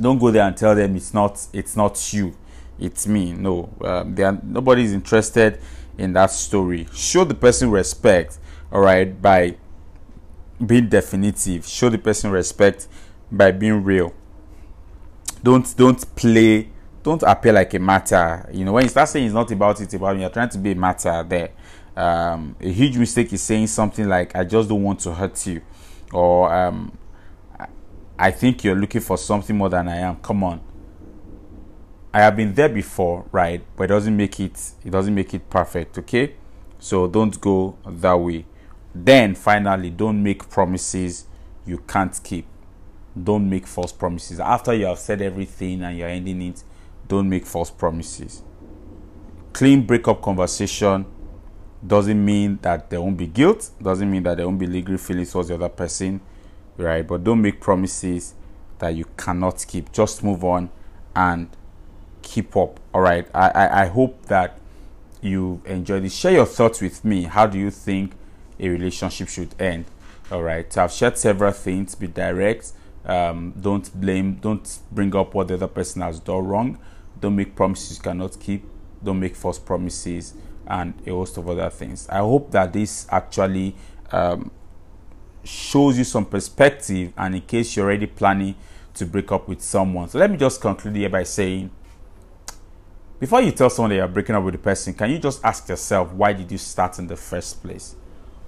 [0.00, 2.34] don't go there and tell them it's not it's not you
[2.78, 3.32] it's me.
[3.32, 5.60] No um, they are, nobody's interested
[5.96, 6.86] in that story.
[6.94, 8.38] Show the person respect
[8.70, 9.56] all right by
[10.64, 11.66] being definitive.
[11.66, 12.88] Show the person respect
[13.30, 14.14] by being real.
[15.42, 16.70] Don't don't play
[17.02, 19.94] don't appear like a matter you know when you start saying it's not about it,
[19.94, 21.50] about you're trying to be a matter there
[21.98, 25.60] um, a huge mistake is saying something like i just don't want to hurt you
[26.12, 26.96] or um,
[28.18, 30.16] I think you're looking for something more than I am.
[30.16, 30.60] Come on.
[32.12, 33.62] I have been there before, right?
[33.76, 36.34] But it doesn't make it it doesn't make it perfect, okay?
[36.80, 38.44] So don't go that way.
[38.92, 41.26] Then finally, don't make promises
[41.64, 42.46] you can't keep.
[43.22, 44.40] Don't make false promises.
[44.40, 46.64] After you have said everything and you're ending it,
[47.06, 48.42] don't make false promises.
[49.52, 51.04] Clean breakup conversation
[51.86, 55.32] doesn't mean that there won't be guilt, doesn't mean that there won't be legal feelings
[55.32, 56.20] towards the other person,
[56.76, 57.06] right?
[57.06, 58.34] But don't make promises
[58.78, 59.92] that you cannot keep.
[59.92, 60.70] Just move on
[61.14, 61.48] and
[62.22, 62.80] keep up.
[62.92, 63.28] All right.
[63.34, 64.58] I, I, I hope that
[65.20, 66.14] you enjoyed this.
[66.14, 67.24] Share your thoughts with me.
[67.24, 68.12] How do you think
[68.58, 69.84] a relationship should end?
[70.30, 70.70] All right.
[70.72, 71.94] So I've shared several things.
[71.94, 72.72] Be direct.
[73.04, 74.34] Um, don't blame.
[74.34, 76.78] Don't bring up what the other person has done wrong.
[77.20, 78.64] Don't make promises you cannot keep.
[79.02, 80.34] Don't make false promises
[80.68, 82.08] and a host of other things.
[82.08, 83.74] I hope that this actually
[84.12, 84.50] um,
[85.42, 88.54] shows you some perspective and in case you're already planning
[88.94, 90.08] to break up with someone.
[90.08, 91.70] So let me just conclude here by saying
[93.18, 95.68] before you tell someone that you're breaking up with the person, can you just ask
[95.68, 97.96] yourself why did you start in the first place?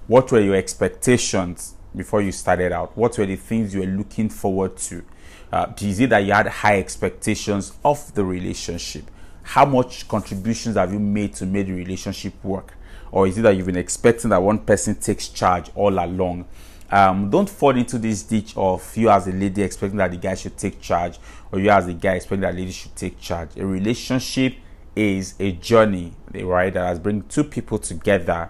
[0.07, 2.95] What were your expectations before you started out?
[2.95, 5.03] What were the things you were looking forward to?
[5.51, 9.09] Uh, is it that you had high expectations of the relationship?
[9.43, 12.73] How much contributions have you made to make the relationship work?
[13.11, 16.45] Or is it that you've been expecting that one person takes charge all along?
[16.89, 20.35] Um, don't fall into this ditch of you as a lady expecting that the guy
[20.35, 21.19] should take charge,
[21.51, 23.57] or you as a guy expecting that lady should take charge.
[23.57, 24.55] A relationship
[24.95, 26.73] is a journey, right?
[26.73, 28.49] That has bring two people together,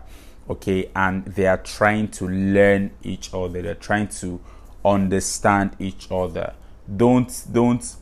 [0.49, 3.61] okay, and they are trying to learn each other.
[3.61, 4.41] They're trying to
[4.83, 6.55] understand each other.
[6.97, 7.95] Don't don't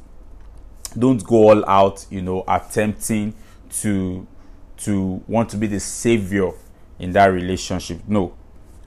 [0.97, 3.33] don't go all out, you know, attempting
[3.81, 4.27] to
[4.77, 6.51] to want to be the savior
[6.99, 8.01] in that relationship.
[8.07, 8.33] No,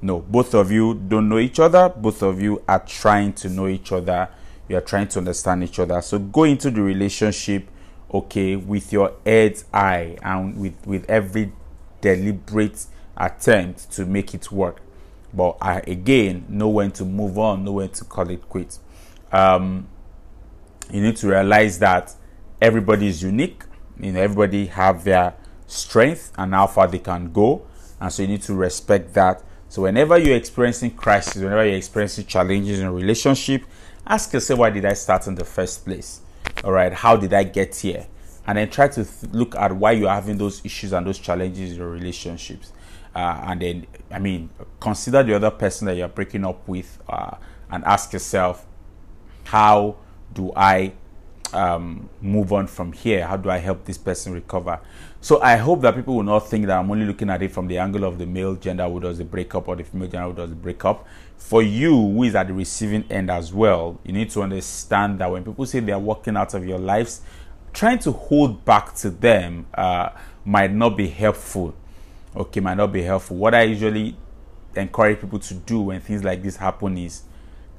[0.01, 1.89] no, both of you don't know each other.
[1.89, 4.29] Both of you are trying to know each other.
[4.69, 6.01] You are trying to understand each other.
[6.01, 7.69] So go into the relationship,
[8.13, 11.53] okay, with your head's eye and with, with every
[12.01, 12.87] deliberate
[13.17, 14.81] attempt to make it work.
[15.35, 18.81] But I, again, know when to move on, know when to call it quits.
[19.31, 19.89] Um,
[20.91, 22.15] you need to realize that
[22.61, 23.65] everybody is unique.
[24.01, 25.35] You know, everybody have their
[25.67, 27.67] strength and how far they can go,
[28.01, 29.43] and so you need to respect that
[29.73, 33.65] so whenever you're experiencing crisis, whenever you're experiencing challenges in a relationship,
[34.07, 36.21] ask yourself, why did I start in the first place?
[36.63, 38.07] All right, how did I get here?
[38.47, 41.71] And then try to th- look at why you're having those issues and those challenges
[41.71, 42.71] in your relationships.
[43.15, 47.37] Uh, and then, I mean, consider the other person that you're breaking up with uh,
[47.71, 48.67] and ask yourself,
[49.45, 49.97] how
[50.35, 50.93] do I
[51.53, 53.27] um, move on from here?
[53.27, 54.81] How do I help this person recover?
[55.21, 57.69] So I hope that people will not think that I'm only looking at it from
[57.69, 60.35] the angle of the male gender who does the breakup or the female gender who
[60.35, 61.07] does the breakup.
[61.37, 65.31] For you, who is at the receiving end as well, you need to understand that
[65.31, 67.21] when people say they are walking out of your lives,
[67.73, 70.11] trying to hold back to them uh,
[70.45, 71.75] might not be helpful.
[72.35, 73.37] Okay, might not be helpful.
[73.37, 74.17] What I usually
[74.75, 77.23] encourage people to do when things like this happen is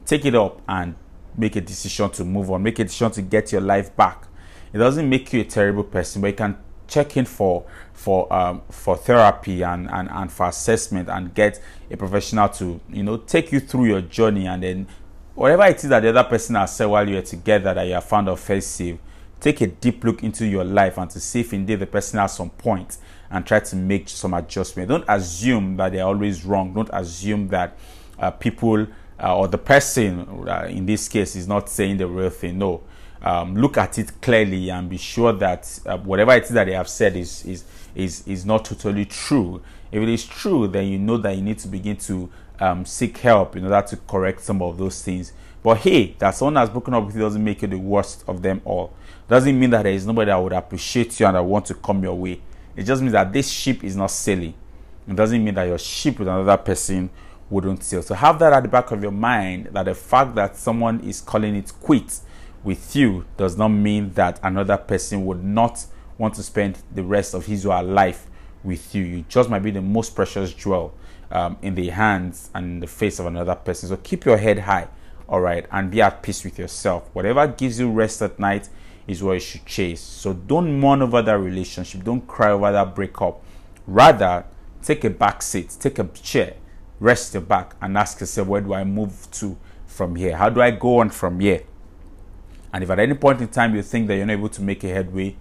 [0.05, 0.95] take it up and
[1.37, 4.27] make a decision to move on, make a decision to get your life back.
[4.71, 8.61] It doesn't make you a terrible person, but you can check in for for um,
[8.69, 13.51] for therapy and, and and for assessment and get a professional to you know take
[13.51, 14.47] you through your journey.
[14.47, 14.87] And then
[15.35, 18.03] whatever it is that the other person has said while you're together that you have
[18.03, 18.99] found offensive
[19.43, 22.33] take a deep look into your life and to see if indeed the person has
[22.33, 22.97] some point
[23.29, 24.87] and try to make some adjustment.
[24.87, 26.73] Don't assume that they're always wrong.
[26.73, 27.77] Don't assume that
[28.17, 28.87] uh, people
[29.23, 32.57] uh, or the person uh, in this case is not saying the real thing.
[32.57, 32.81] No,
[33.21, 36.73] um, look at it clearly and be sure that uh, whatever it is that they
[36.73, 37.63] have said is, is
[37.95, 39.61] is is not totally true.
[39.91, 43.17] If it is true, then you know that you need to begin to um, seek
[43.19, 45.31] help in order to correct some of those things.
[45.63, 48.41] But hey, that someone has broken up with you doesn't make you the worst of
[48.41, 48.93] them all.
[49.29, 52.03] Doesn't mean that there is nobody that would appreciate you and that want to come
[52.03, 52.41] your way.
[52.75, 54.53] It just means that this ship is not sailing.
[55.07, 57.09] It doesn't mean that your ship with another person
[57.49, 58.01] wouldn't sell.
[58.01, 61.21] So have that at the back of your mind that the fact that someone is
[61.21, 62.23] calling it quits
[62.63, 65.85] with you does not mean that another person would not
[66.17, 68.27] want to spend the rest of his or her life
[68.63, 69.03] with you.
[69.03, 70.93] You just might be the most precious jewel
[71.31, 73.89] um, in the hands and in the face of another person.
[73.89, 74.87] So keep your head high,
[75.27, 77.09] all right, and be at peace with yourself.
[77.13, 78.69] Whatever gives you rest at night
[79.07, 79.99] is what you should chase.
[79.99, 82.03] So don't mourn over that relationship.
[82.03, 83.43] Don't cry over that breakup.
[83.85, 84.45] Rather,
[84.81, 86.53] take a back seat, take a chair,
[87.03, 90.37] rest your back and ask yourself, where do I move to from here?
[90.37, 91.63] How do I go on from here?
[92.71, 94.83] And if at any point in time you think that you're not able to make
[94.85, 95.35] a headway,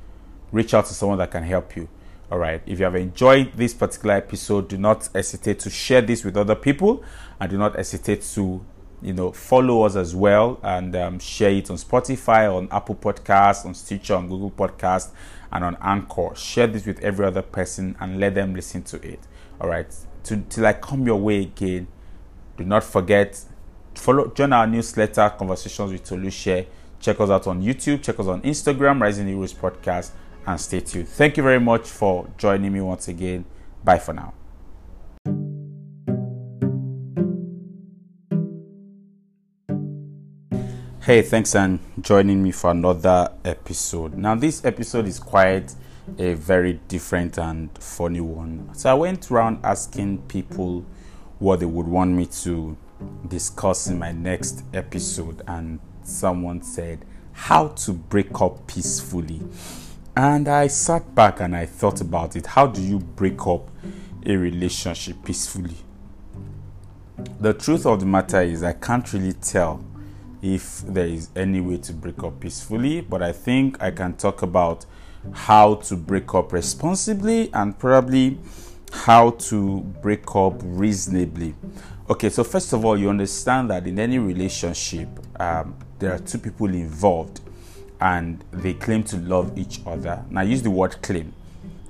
[0.51, 1.88] reach out to someone that can help you.
[2.33, 2.61] All right.
[2.66, 6.57] If you have enjoyed this particular episode, do not hesitate to share this with other
[6.57, 7.05] people
[7.38, 8.64] and do not hesitate to
[9.01, 13.64] you know, follow us as well and um, share it on Spotify, on Apple Podcasts,
[13.64, 15.11] on Stitcher, on Google Podcast,
[15.53, 16.35] and on Anchor.
[16.35, 19.20] Share this with every other person and let them listen to it.
[19.61, 19.92] All right.
[20.25, 21.89] To, till I come your way again,
[22.57, 23.45] do not forget
[23.95, 26.67] follow join our newsletter conversations with Toluse.
[27.01, 28.03] Check us out on YouTube.
[28.03, 30.13] Check us on Instagram, Rising Heroes Podcast,
[30.47, 31.09] and stay tuned.
[31.09, 33.45] Thank you very much for joining me once again.
[33.83, 34.35] Bye for now.
[41.01, 44.17] Hey, thanks and joining me for another episode.
[44.17, 45.75] Now, this episode is quite
[46.19, 48.69] a very different and funny one.
[48.75, 50.85] So, I went around asking people
[51.38, 52.77] what they would want me to
[53.29, 59.41] discuss in my next episode, and someone said, How to break up peacefully.
[60.17, 62.47] And I sat back and I thought about it.
[62.47, 63.71] How do you break up
[64.27, 65.77] a relationship peacefully?
[67.41, 69.85] The truth of the matter is, I can't really tell
[70.43, 74.43] if there is any way to break up peacefully, but I think I can talk
[74.43, 74.85] about
[75.33, 78.39] how to break up responsibly and probably
[78.93, 81.55] how to break up reasonably.
[82.11, 85.09] Okay, so first of all, you understand that in any relationship,
[85.41, 87.41] um, there are two people involved
[88.01, 90.25] and they claim to love each other.
[90.29, 91.33] Now, use the word claim,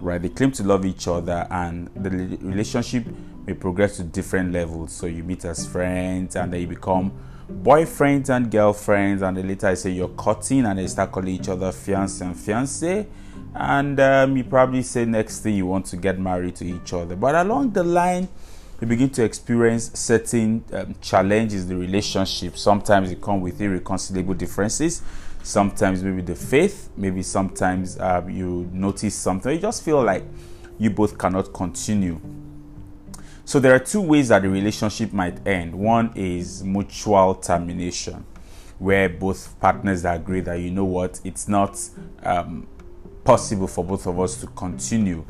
[0.01, 0.21] right?
[0.21, 3.07] They claim to love each other, and the relationship
[3.47, 4.93] may progress to different levels.
[4.93, 7.13] So, you meet as friends and then you become
[7.51, 11.49] boyfriends and girlfriends, and then later I say you're cutting and they start calling each
[11.49, 13.07] other fiance and fiance.
[13.55, 17.17] And um, you probably say next thing you want to get married to each other.
[17.17, 18.29] But along the line,
[18.81, 22.57] you begin to experience certain um, challenges in the relationship.
[22.57, 25.03] Sometimes it comes with irreconcilable differences.
[25.43, 26.89] Sometimes maybe the faith.
[26.97, 29.53] Maybe sometimes um, you notice something.
[29.55, 30.25] You just feel like
[30.79, 32.21] you both cannot continue
[33.45, 35.75] so there are two ways that the relationship might end.
[35.75, 38.25] One is mutual termination,
[38.79, 41.79] where both partners agree that you know what, it's not
[42.23, 42.69] um,
[43.25, 45.25] possible for both of us to continue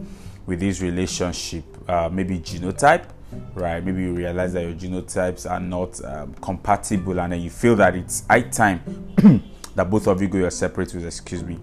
[0.47, 1.65] with this relationship.
[1.89, 3.07] Uh, maybe genotype,
[3.55, 3.85] right?
[3.85, 7.95] Maybe you realize that your genotypes are not um, compatible, and then you feel that
[7.97, 8.81] it's high time
[9.75, 11.05] that both of you go your separate ways.
[11.05, 11.59] Excuse me.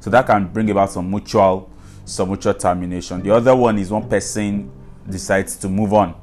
[0.00, 1.70] So that can bring about some mutual,
[2.04, 3.22] some mutual termination.
[3.22, 4.70] The other one is one person
[5.08, 6.14] decides to move on.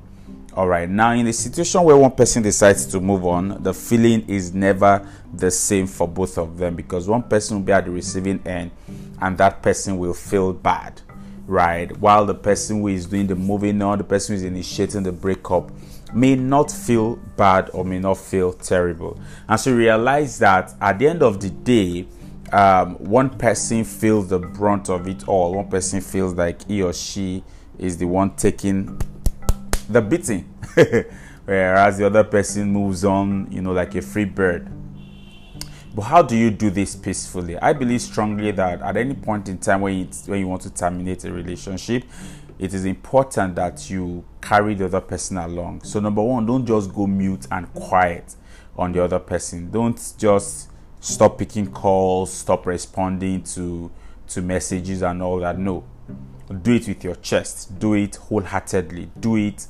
[0.56, 4.24] All right, now in a situation where one person decides to move on, the feeling
[4.30, 7.92] is never the same for both of them because one person will be at the
[7.92, 8.70] receiving end
[9.20, 11.02] and that person will feel bad,
[11.48, 11.98] right?
[11.98, 15.12] While the person who is doing the moving on, the person who is initiating the
[15.12, 15.72] breakup,
[16.14, 19.20] may not feel bad or may not feel terrible.
[19.50, 22.06] And so realize that at the end of the day,
[22.52, 25.56] um, one person feels the brunt of it all.
[25.56, 27.44] One person feels like he or she
[27.80, 29.00] is the one taking
[29.94, 30.44] the beating,
[31.46, 34.70] whereas the other person moves on, you know, like a free bird.
[35.96, 37.58] But how do you do this peacefully?
[37.60, 40.74] I believe strongly that at any point in time when you, when you want to
[40.74, 42.04] terminate a relationship,
[42.58, 45.84] it is important that you carry the other person along.
[45.84, 48.36] So, number one, don't just go mute and quiet
[48.76, 49.70] on the other person.
[49.70, 53.92] Don't just stop picking calls, stop responding to
[54.30, 55.60] to messages and all that.
[55.60, 55.84] No,
[56.62, 59.68] do it with your chest do it wholeheartedly do it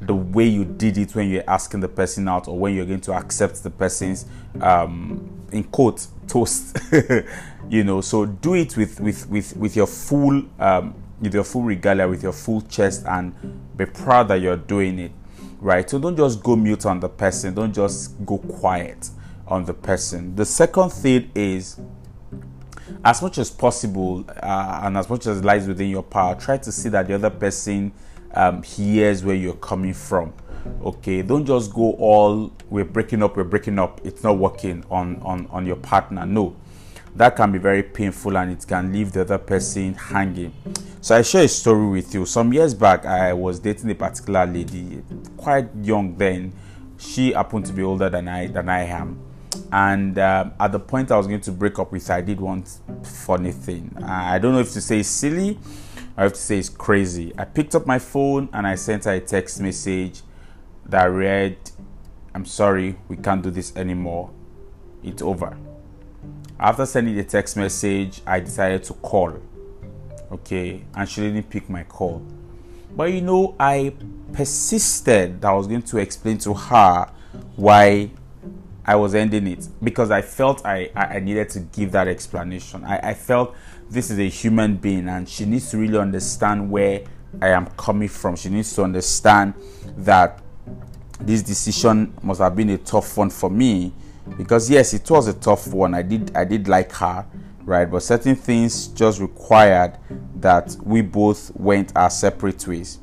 [0.00, 3.00] the way you did it when you're asking the person out or when you're going
[3.02, 4.26] to accept the person's
[4.60, 6.78] um, in quote toast
[7.68, 8.00] you know.
[8.00, 12.22] So do it with with with with your full um, with your full regalia with
[12.22, 13.34] your full chest and
[13.76, 15.12] be proud that you're doing it
[15.60, 15.88] right?
[15.88, 17.54] So don't just go mute on the person.
[17.54, 19.10] Don't just go quiet
[19.46, 20.34] on the person.
[20.34, 21.78] The second thing is
[23.04, 26.72] as much as possible uh, and as much as lies within your power, try to
[26.72, 27.92] see that the other person
[28.34, 30.32] um, hears where you're coming from.
[30.84, 35.20] Okay, don't just go all we're breaking up, we're breaking up, it's not working on
[35.22, 36.26] on on your partner.
[36.26, 36.54] No,
[37.16, 40.52] that can be very painful and it can leave the other person hanging.
[41.00, 42.26] So I share a story with you.
[42.26, 45.02] Some years back, I was dating a particular lady,
[45.36, 46.52] quite young then.
[46.98, 49.18] She happened to be older than I than I am
[49.72, 52.40] and um, at the point I was going to break up with her, I did
[52.40, 52.64] one
[53.04, 53.96] funny thing.
[54.04, 55.58] I don't know if to say silly
[56.16, 57.32] or have to say it's crazy.
[57.38, 60.22] I picked up my phone and I sent her a text message
[60.86, 61.56] that read,
[62.34, 64.30] I'm sorry, we can't do this anymore.
[65.02, 65.56] It's over.
[66.58, 69.40] After sending the text message, I decided to call.
[70.30, 72.24] Okay, and she didn't pick my call.
[72.94, 73.94] But you know, I
[74.32, 77.10] persisted that I was going to explain to her
[77.56, 78.10] why
[78.84, 82.84] I was ending it because I felt I, I needed to give that explanation.
[82.84, 83.54] I, I felt
[83.90, 87.02] this is a human being and she needs to really understand where
[87.40, 88.36] I am coming from.
[88.36, 89.54] She needs to understand
[89.98, 90.40] that
[91.20, 93.92] this decision must have been a tough one for me
[94.36, 95.94] because yes it was a tough one.
[95.94, 97.26] I did i did like her
[97.64, 97.90] right?
[97.90, 99.96] But certain things just required
[100.36, 102.98] that we both went our separate ways.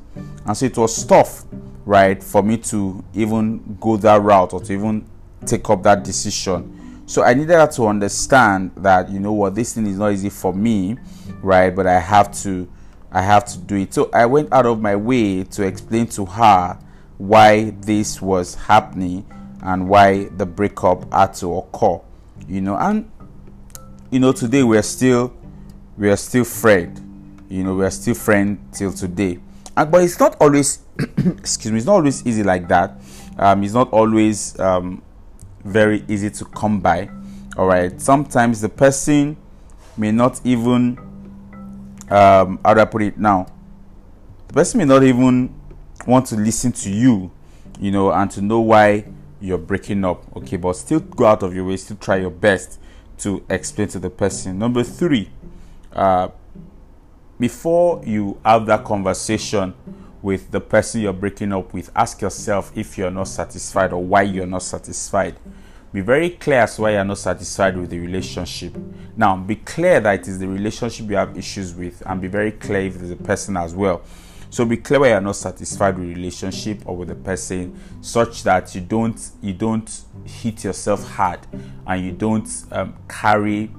[0.46, 1.44] And so it was tough
[1.84, 5.06] right for me to even go that route or to even
[5.46, 6.77] take up that decision
[7.08, 10.30] so i needed her to understand that you know what this thing is not easy
[10.30, 10.96] for me
[11.42, 11.74] right?
[11.74, 12.68] But i have to
[13.10, 13.94] i have to do it.
[13.94, 16.78] So i went out of my way to explain to her
[17.16, 19.26] why this was happening
[19.62, 22.00] and why the breakup had to occur
[22.46, 22.76] you know?
[22.76, 23.10] And
[24.10, 25.34] you know today we're still
[25.96, 29.38] we're still friend you know we're still friend till today.
[29.76, 30.80] And but it's not always
[31.16, 33.00] excuse me it's not always easy like that.
[33.38, 35.02] Um it's not always um
[35.64, 37.10] very easy to come by.
[37.56, 39.36] All right sometimes the person
[39.96, 40.98] may not even
[42.10, 43.46] um how do i put it now?
[44.48, 45.54] The person may not even
[46.06, 47.30] want to listen to you
[47.80, 49.04] you know and to know why
[49.40, 50.24] you're breaking up.
[50.36, 52.80] Okay but still go out of your way still try your best
[53.18, 54.58] to explain to the person.
[54.58, 55.30] Number three
[55.92, 56.28] uh,
[57.40, 59.74] before you have that conversation
[60.22, 64.22] with the person you're breaking up with ask yourself if you're not satisfied or why
[64.22, 65.36] you're not satisfied.
[65.92, 68.76] Be very clear as why you're not satisfied with the relationship.
[69.16, 72.52] Now be clear that it is the relationship you have issues with and be very
[72.52, 74.02] clear if the person as well.
[74.50, 78.74] So be clear why you're not satisfied with relationship or with the person, such that
[78.74, 81.40] you don't you don't hit yourself hard
[81.86, 83.70] and you don't um, carry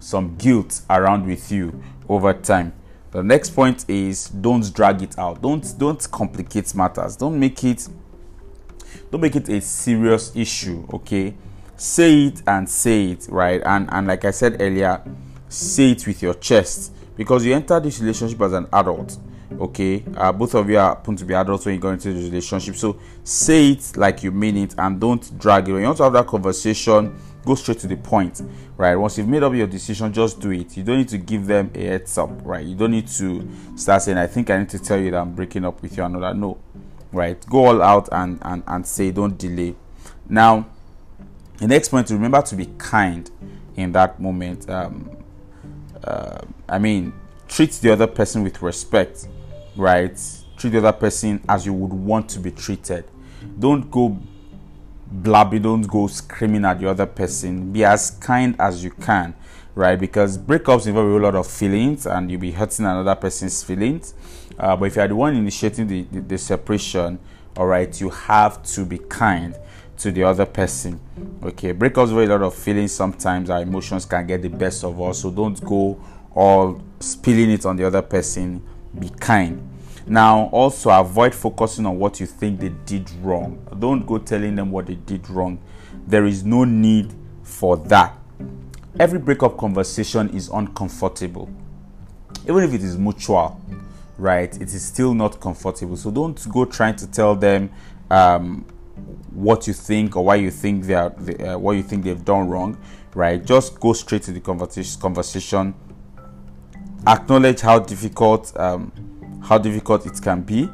[0.00, 2.72] some guilt around with you over time.
[3.14, 5.40] The next point is don't drag it out.
[5.40, 7.14] Don't don't complicate matters.
[7.14, 7.86] Don't make it
[9.08, 10.84] don't make it a serious issue.
[10.92, 11.32] Okay,
[11.76, 13.62] say it and say it right.
[13.64, 15.00] And and like I said earlier,
[15.48, 19.16] say it with your chest because you enter this relationship as an adult
[19.60, 22.74] okay uh, both of you happen to be adults when you go into the relationship
[22.74, 26.02] so say it like you mean it and don't drag it when you want to
[26.02, 27.14] have that conversation
[27.44, 28.42] go straight to the point
[28.76, 28.96] right?
[28.96, 30.76] Once you've made up your decision just do it.
[30.76, 32.64] You don't need to give them a heads up right?
[32.64, 35.34] You don't need to start saying i think i need to tell you that i'm
[35.34, 36.58] breaking up with you another no
[37.12, 37.44] right?
[37.46, 39.74] Go all out and and, and say don't delay.
[40.28, 40.66] Now
[41.58, 43.30] the next point remember to be kind
[43.76, 45.16] in that moment um,
[46.02, 46.38] uh,
[46.68, 47.12] i mean
[47.48, 49.26] treat the other person with respect
[49.76, 50.18] right?
[50.56, 53.04] Treat the other person as you would want to be treated.
[53.58, 54.18] Don't go
[55.22, 57.72] blabbing, don't go screaming at the other person.
[57.72, 59.34] Be as kind as you can,
[59.74, 59.98] right?
[59.98, 64.14] Because breakups involve a lot of feelings and you'll be hurting another person's feelings.
[64.58, 67.18] Uh, but if you are the one initiating the, the, the separation,
[67.56, 69.56] all right, you have to be kind
[69.98, 71.00] to the other person.
[71.42, 72.92] Okay, breakups involve a lot of feelings.
[72.92, 76.00] Sometimes our emotions can get the best of us, so don't go
[76.34, 78.62] all spilling it on the other person
[78.98, 79.70] be kind.
[80.06, 83.66] Now, also avoid focusing on what you think they did wrong.
[83.78, 85.58] Don't go telling them what they did wrong.
[86.06, 88.18] There is no need for that.
[89.00, 91.48] Every breakup conversation is uncomfortable,
[92.42, 93.60] even if it is mutual,
[94.18, 94.54] right?
[94.54, 95.96] It is still not comfortable.
[95.96, 97.70] So don't go trying to tell them
[98.10, 98.66] um,
[99.32, 102.48] what you think or why you think they are, uh, what you think they've done
[102.48, 102.76] wrong,
[103.14, 103.44] right?
[103.44, 105.74] Just go straight to the conversation
[107.06, 108.92] acknowledge how difficult um,
[109.44, 110.68] how difficult it can be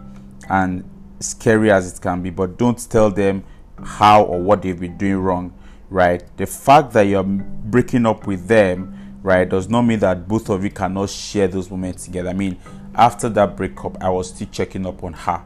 [0.48, 0.88] and
[1.20, 3.44] scary as it can be but don't tell them
[3.84, 5.52] how or what they've been doing wrong
[5.88, 10.48] right the fact that you're breaking up with them right does not mean that both
[10.48, 12.56] of you cannot share those moments together i mean
[12.94, 15.42] after that breakup i was still checking up on her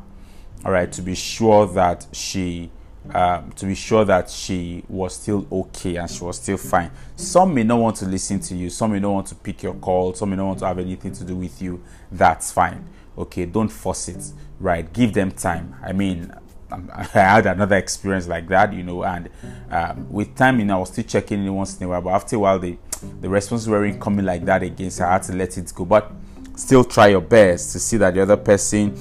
[0.64, 2.70] all right to be sure that she
[3.12, 6.91] um, to be sure that she was still okay and she was still fine.
[7.16, 9.75] Some may not want to listen to you, some may not want to pick your
[9.75, 11.83] call, some may not want to have anything to do with you.
[12.11, 12.89] That's fine.
[13.17, 14.91] Okay, don't force it, right?
[14.93, 15.77] Give them time.
[15.83, 16.33] I mean,
[16.71, 19.31] I had another experience like that, you know, and
[19.71, 22.11] um, with time, you know, I was still checking in once in a while, but
[22.11, 22.77] after a while, the
[23.21, 25.85] the responses weren't coming like that again, so I had to let it go.
[25.85, 26.11] But
[26.57, 28.97] still, try your best to see that the other person,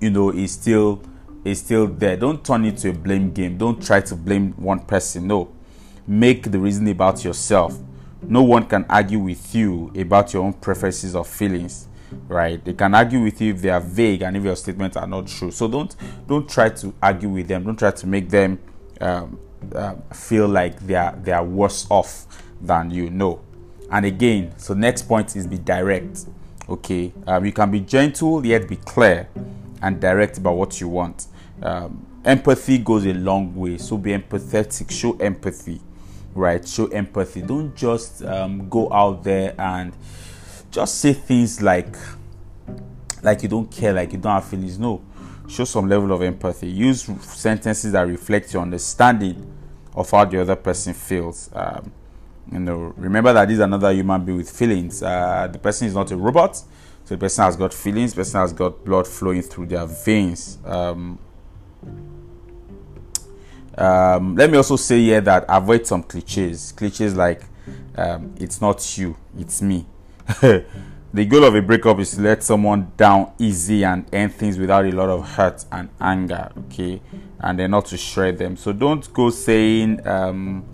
[0.00, 1.02] you know, is still
[1.44, 2.16] is still there.
[2.16, 3.56] Don't turn it to a blame game.
[3.56, 5.26] Don't try to blame one person.
[5.26, 5.52] No.
[6.06, 7.78] Make the reason about yourself.
[8.22, 11.86] No one can argue with you about your own preferences or feelings,
[12.28, 12.64] right?
[12.64, 15.26] They can argue with you if they are vague and if your statements are not
[15.26, 15.50] true.
[15.50, 15.94] So don't
[16.26, 17.64] don't try to argue with them.
[17.64, 18.58] Don't try to make them
[19.00, 19.38] um,
[19.74, 22.26] uh, feel like they are they are worse off
[22.60, 23.10] than you.
[23.10, 23.40] know.
[23.90, 26.26] And again, so next point is be direct.
[26.68, 29.28] Okay, um, you can be gentle yet be clear
[29.82, 31.26] and direct about what you want
[31.62, 35.80] um, empathy goes a long way so be empathetic show empathy
[36.34, 39.92] right show empathy don't just um, go out there and
[40.76, 41.96] just say things like
[43.22, 45.02] like you don't care like you don't have feelings no
[45.48, 46.68] show some level of empathy.
[46.68, 49.52] Use sentences that reflect your understanding
[49.94, 51.50] of how the other person feels.
[51.52, 51.92] Um,
[52.50, 55.02] you know, remember that this is another human being with feelings.
[55.02, 56.66] Uh, the person is not a robot, so
[57.08, 58.12] the person has got feelings.
[58.12, 60.58] The person has got blood flowing through their veins.
[60.64, 61.18] Um,
[63.76, 66.72] um, let me also say here that avoid some cliches.
[66.72, 67.42] Cliches like
[67.96, 69.86] um, "it's not you, it's me."
[70.40, 74.84] the goal of a breakup is to let someone down easy and end things without
[74.84, 76.50] a lot of hurt and anger.
[76.58, 77.00] Okay,
[77.40, 78.56] and then not to shred them.
[78.56, 80.64] So don't go saying um,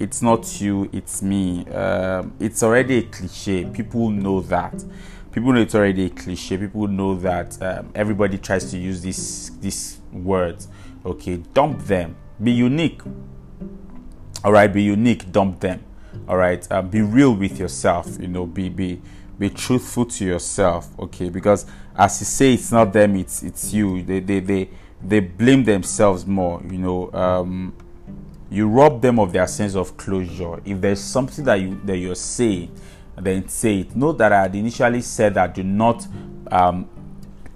[0.00, 1.66] it's not you, it's me.
[1.68, 3.66] Um, it's already a cliche.
[3.66, 4.84] People know that.
[5.30, 6.56] People know it's already a cliche.
[6.56, 10.66] People know that um, everybody tries to use these these words.
[11.06, 12.16] Okay, dump them.
[12.42, 13.00] Be unique.
[14.42, 15.30] All right, be unique.
[15.30, 15.84] Dump them.
[16.26, 18.18] All right, uh, be real with yourself.
[18.20, 19.00] You know, be be
[19.38, 20.88] be truthful to yourself.
[20.98, 21.66] Okay, because
[21.96, 23.16] as you say, it's not them.
[23.16, 24.02] It's it's you.
[24.02, 24.70] They they they
[25.02, 26.62] they blame themselves more.
[26.68, 27.12] You know.
[27.12, 27.74] Um,
[28.50, 30.60] you rob them of their sense of closure.
[30.64, 32.74] If there's something that you that you're saying,
[33.16, 33.94] then say it.
[33.94, 36.06] Note that I had initially said that do not
[36.50, 36.88] um,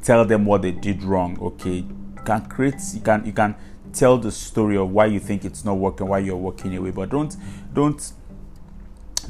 [0.03, 1.39] tell them what they did wrong.
[1.41, 3.55] Okay, you can create, you can you can
[3.93, 7.11] tell the story of why you think it's not working, why you're walking away, but
[7.11, 7.37] don't
[7.73, 8.13] don't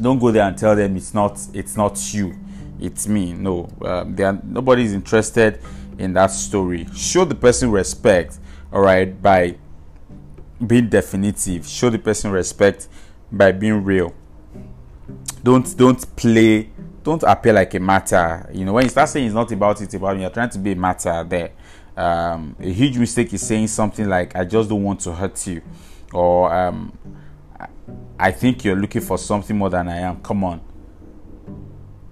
[0.01, 2.39] don't go there and tell them it's not it's not you,
[2.81, 3.33] it's me.
[3.33, 5.61] No, um, they are, nobody's interested
[5.99, 6.87] in that story.
[6.95, 8.39] Show the person respect.
[8.73, 9.57] All right, by
[10.67, 12.89] being definitive show the person respect
[13.31, 14.15] by being real
[15.43, 16.71] don't don't play
[17.03, 19.93] don't appear like a matter you know when you start saying it's not about it,
[19.95, 21.51] about you're trying to be a matter there
[21.97, 25.61] um, a huge mistake is saying something like i just don't want to hurt you
[26.13, 26.97] or um,
[28.19, 30.61] i think you're looking for something more than i am come on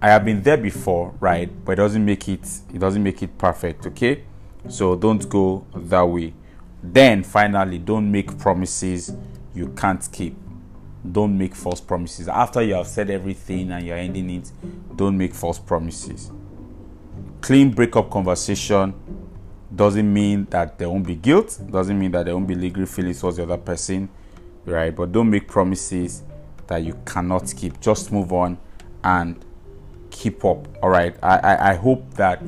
[0.02, 3.36] i have been there before right but it doesn't make it it doesn't make it
[3.38, 4.24] perfect okay
[4.68, 6.32] so don't go that way
[6.82, 9.12] then finally, don't make promises
[9.54, 10.36] you can't keep.
[11.10, 12.28] Don't make false promises.
[12.28, 14.50] After you have said everything and you're ending it,
[14.96, 16.30] don't make false promises.
[17.40, 18.94] Clean breakup conversation
[19.74, 23.20] doesn't mean that there won't be guilt, doesn't mean that there won't be legal feelings
[23.20, 24.08] towards the other person,
[24.70, 24.94] right?
[24.94, 26.22] But don't make promises
[26.66, 27.80] that you cannot keep.
[27.80, 28.58] Just move on
[29.04, 29.44] and
[30.10, 30.66] keep up.
[30.82, 31.14] All right.
[31.22, 32.42] I, I, I hope that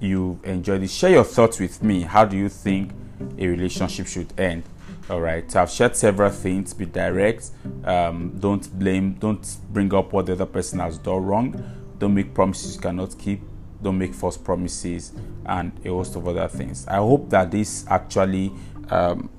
[0.00, 0.92] you enjoyed this.
[0.92, 2.02] Share your thoughts with me.
[2.02, 2.92] How do you think
[3.38, 4.62] a relationship should end.
[5.08, 5.50] All right.
[5.50, 6.72] So I've shared several things.
[6.72, 7.50] Be direct.
[7.84, 9.14] Um, don't blame.
[9.14, 11.62] Don't bring up what the other person has done wrong.
[11.98, 13.42] Don't make promises you cannot keep.
[13.82, 15.12] Don't make false promises
[15.46, 16.86] and a host of other things.
[16.86, 18.52] I hope that this actually
[18.90, 19.30] um,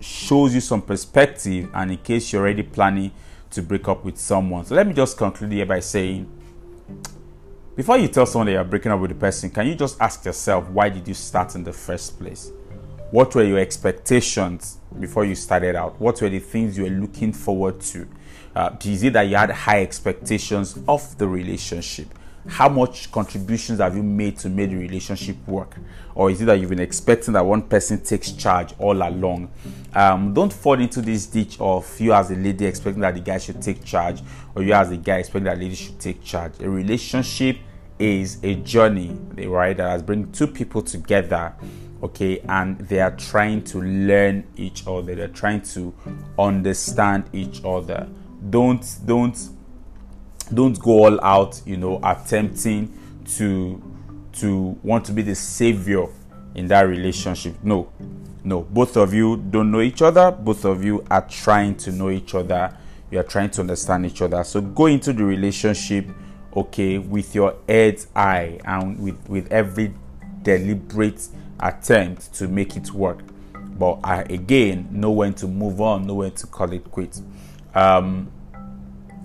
[0.00, 1.70] shows you some perspective.
[1.74, 3.12] And in case you're already planning
[3.50, 6.30] to break up with someone, so let me just conclude here by saying
[7.78, 10.24] before you tell someone that you're breaking up with the person, can you just ask
[10.24, 12.50] yourself why did you start in the first place?
[13.10, 15.98] What were your expectations before you started out?
[16.00, 18.08] What were the things you were looking forward to?
[18.54, 22.08] Uh, is it that you had high expectations of the relationship?
[22.48, 25.76] How much contributions have you made to make the relationship work?
[26.14, 29.50] Or is it that you've been expecting that one person takes charge all along?
[29.94, 33.38] Um, don't fall into this ditch of you as a lady expecting that the guy
[33.38, 34.22] should take charge,
[34.54, 36.52] or you as a guy expecting that lady should take charge.
[36.60, 37.58] A relationship
[37.98, 41.54] is a journey, right, that has bring two people together
[42.02, 45.92] okay and they are trying to learn each other they're trying to
[46.38, 48.08] understand each other
[48.50, 49.50] don't don't
[50.54, 52.92] don't go all out you know attempting
[53.36, 53.82] to
[54.32, 56.06] to want to be the savior
[56.54, 57.54] in that relationship.
[57.62, 57.92] No
[58.44, 58.62] no.
[58.62, 60.30] Both of you don't know each other.
[60.30, 62.76] Both of you are trying to know each other.
[63.10, 64.42] You are trying to understand each other.
[64.44, 66.06] So go into the relationship
[66.56, 69.94] okay with your head's eye and with with every
[70.42, 71.28] deliberate
[71.60, 73.20] attempt to make it work.
[73.54, 77.22] But I again know when to move on, know when to call it quits.
[77.74, 78.32] Um,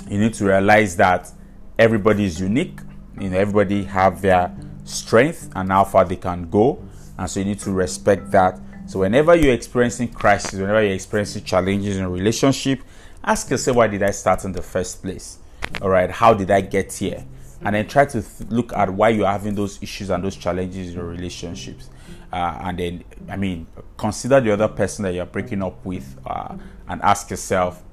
[0.09, 1.31] you need to realize that
[1.77, 2.79] everybody is unique.
[3.19, 6.83] You know, everybody have their strength and how far they can go,
[7.17, 8.59] and so you need to respect that.
[8.85, 12.81] So whenever you're experiencing crisis, whenever you're experiencing challenges in relationship,
[13.23, 15.37] ask yourself why did I start in the first place?
[15.81, 17.25] All right, how did I get here?
[17.61, 20.89] And then try to th- look at why you're having those issues and those challenges
[20.89, 21.89] in your relationships
[22.33, 26.57] uh, and then I mean consider the other person that you're breaking up with uh,
[26.89, 27.83] and ask yourself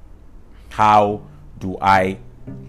[0.69, 1.21] how
[1.61, 2.17] do I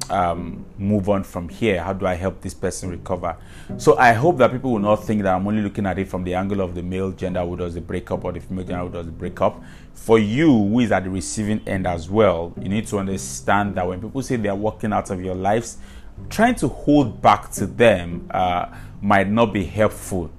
[0.08, 1.82] um, move on from here?
[1.82, 3.36] How do I help this person recover?
[3.78, 6.22] So I hope that people will not think that I'm only looking at it from
[6.22, 8.90] the angle of the male gender who does the breakup or the female gender who
[8.90, 9.60] does the breakup.
[9.94, 13.88] For you, who is at the receiving end as well, you need to understand that
[13.88, 15.78] when people say they are walking out of your lives,
[16.30, 18.66] trying to hold back to them uh,
[19.00, 20.30] might not be helpful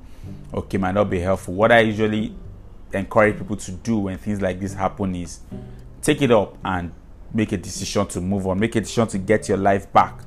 [0.54, 1.54] okay might not be helpful.
[1.54, 2.34] What I usually
[2.94, 5.40] encourage people to do when things like this happen is
[6.02, 6.92] take it up and
[7.34, 10.20] make a decision to move on, make a decision to get your life back.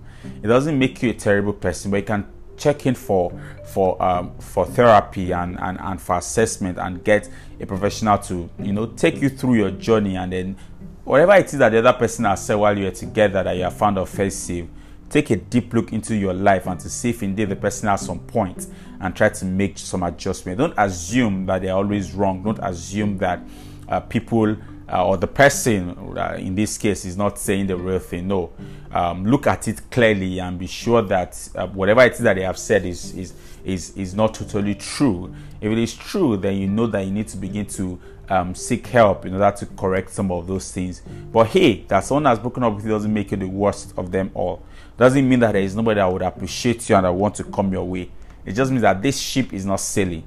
[0.43, 2.27] It doesn't make you a terrible person, but you can
[2.57, 7.29] check in for for um, for therapy and, and and for assessment and get
[7.61, 10.57] a professional to you know take you through your journey and then
[11.05, 13.63] whatever it is that the other person has said while you are together that you
[13.63, 14.67] have found offensive
[15.09, 18.05] take a deep look into your life and to see if indeed the person has
[18.05, 18.67] some point
[19.01, 20.59] and try to make some adjustment.
[20.59, 22.43] Don't assume that they're always wrong.
[22.43, 23.41] Don't assume that
[23.89, 24.57] uh, people
[24.93, 28.29] uh, or the person uh, in this case is not saying the real thing.
[28.29, 28.53] No,
[28.93, 32.43] um, look at it clearly and be sure that uh, whatever it is that they
[32.43, 33.35] have said is is
[33.65, 35.35] is is not totally true.
[35.61, 38.87] If it is true, then you know that you need to begin to um, seek
[38.87, 41.03] help in order to correct some of those things.
[41.33, 44.13] But hey, that someone has broken up with you doesn't make you the worst of
[44.13, 44.63] them all.
[44.97, 47.73] Doesn't mean that there is nobody that would appreciate you and that want to come
[47.73, 48.11] your way.
[48.45, 50.25] It just means that this ship is not sailing.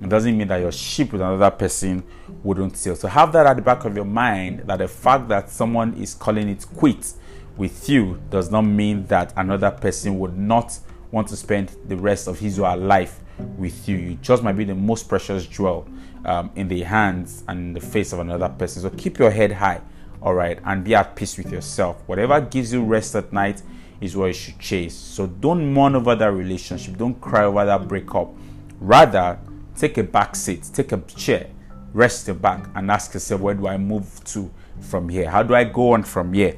[0.00, 2.02] It doesn't mean that your ship with another person
[2.42, 2.96] wouldn't sail.
[2.96, 6.14] So have that at the back of your mind that the fact that someone is
[6.14, 7.16] calling it quits
[7.56, 10.78] with you does not mean that another person would not
[11.10, 13.20] want to spend the rest of his or her life
[13.58, 13.96] with you.
[13.96, 15.86] You just might be the most precious jewel
[16.24, 18.82] um, in the hands and in the face of another person.
[18.82, 19.80] So keep your head high,
[20.22, 22.02] all right, and be at peace with yourself.
[22.06, 23.62] Whatever gives you rest at night
[24.00, 24.94] is what you should chase.
[24.94, 26.96] So don't mourn over that relationship.
[26.96, 28.34] Don't cry over that breakup.
[28.80, 29.38] Rather,
[29.80, 31.48] take a back seat, take a chair,
[31.92, 34.50] rest your back, and ask yourself, where do I move to
[34.80, 35.30] from here?
[35.30, 36.56] How do I go on from here?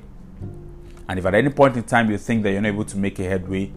[1.09, 3.18] And if at any point in time you think that you're not able to make
[3.18, 3.73] a headway,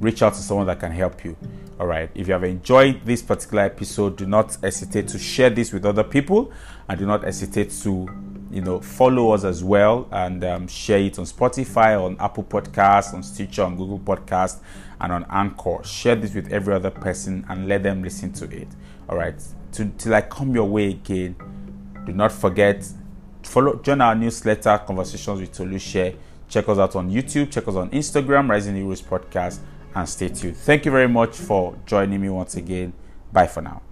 [0.00, 1.36] reach out to someone that can help you.
[1.80, 2.08] All right.
[2.14, 6.04] If you have enjoyed this particular episode, do not hesitate to share this with other
[6.04, 6.52] people
[6.88, 8.08] and do not hesitate to
[8.50, 13.12] you know follow us as well and um, share it on spotify on apple podcast
[13.12, 14.60] on stitcher on google podcast
[15.00, 18.68] and on anchor share this with every other person and let them listen to it.
[19.08, 19.34] All right.
[19.72, 21.34] To, till i come your way again
[22.06, 22.86] do not forget
[23.42, 26.14] follow join our newsletter conversations with Toluse
[26.48, 29.58] check us out on youtube check us on instagram rising heroes podcast
[29.94, 30.56] and stay tuned.
[30.56, 32.92] Thank you very much for joining me once again.
[33.32, 33.82] Bye for now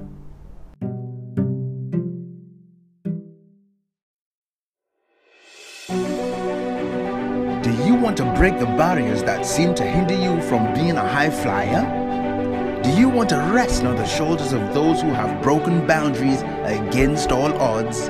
[8.43, 12.83] break the barriers that seem to hinder you from being a high flyer?
[12.83, 17.31] Do you want to rest on the shoulders of those who have broken boundaries against
[17.31, 18.09] all odds?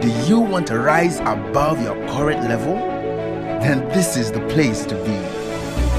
[0.00, 2.76] Do you want to rise above your current level?
[3.60, 5.18] Then this is the place to be.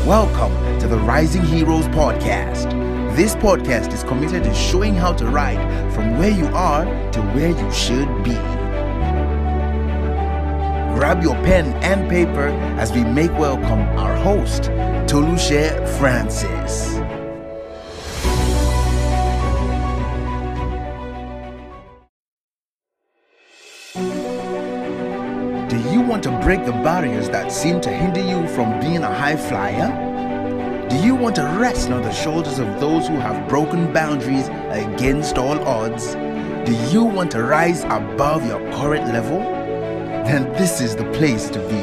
[0.10, 2.72] Welcome to the Rising Heroes Podcast.
[3.16, 7.52] This podcast is committed to showing how to ride from where you are to where
[7.52, 8.55] you should be.
[10.96, 12.48] Grab your pen and paper
[12.80, 14.72] as we make welcome our host,
[15.08, 16.93] Toluse Francis.
[25.70, 29.14] Do you want to break the barriers that seem to hinder you from being a
[29.14, 29.91] high flyer?
[30.88, 35.38] Do you want to rest on the shoulders of those who have broken boundaries against
[35.38, 36.14] all odds?
[36.66, 39.64] Do you want to rise above your current level?
[40.26, 41.76] Then this is the place to be.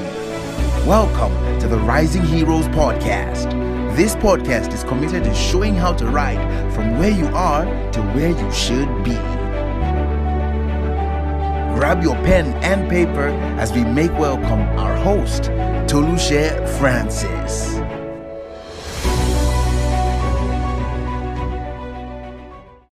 [0.84, 3.53] Welcome to the Rising Heroes Podcast.
[3.95, 6.43] This podcast is committed to showing how to ride
[6.74, 9.14] from where you are to where you should be.
[11.78, 13.28] Grab your pen and paper
[13.61, 15.45] as we make welcome our host,
[15.86, 17.82] Toluse Francis.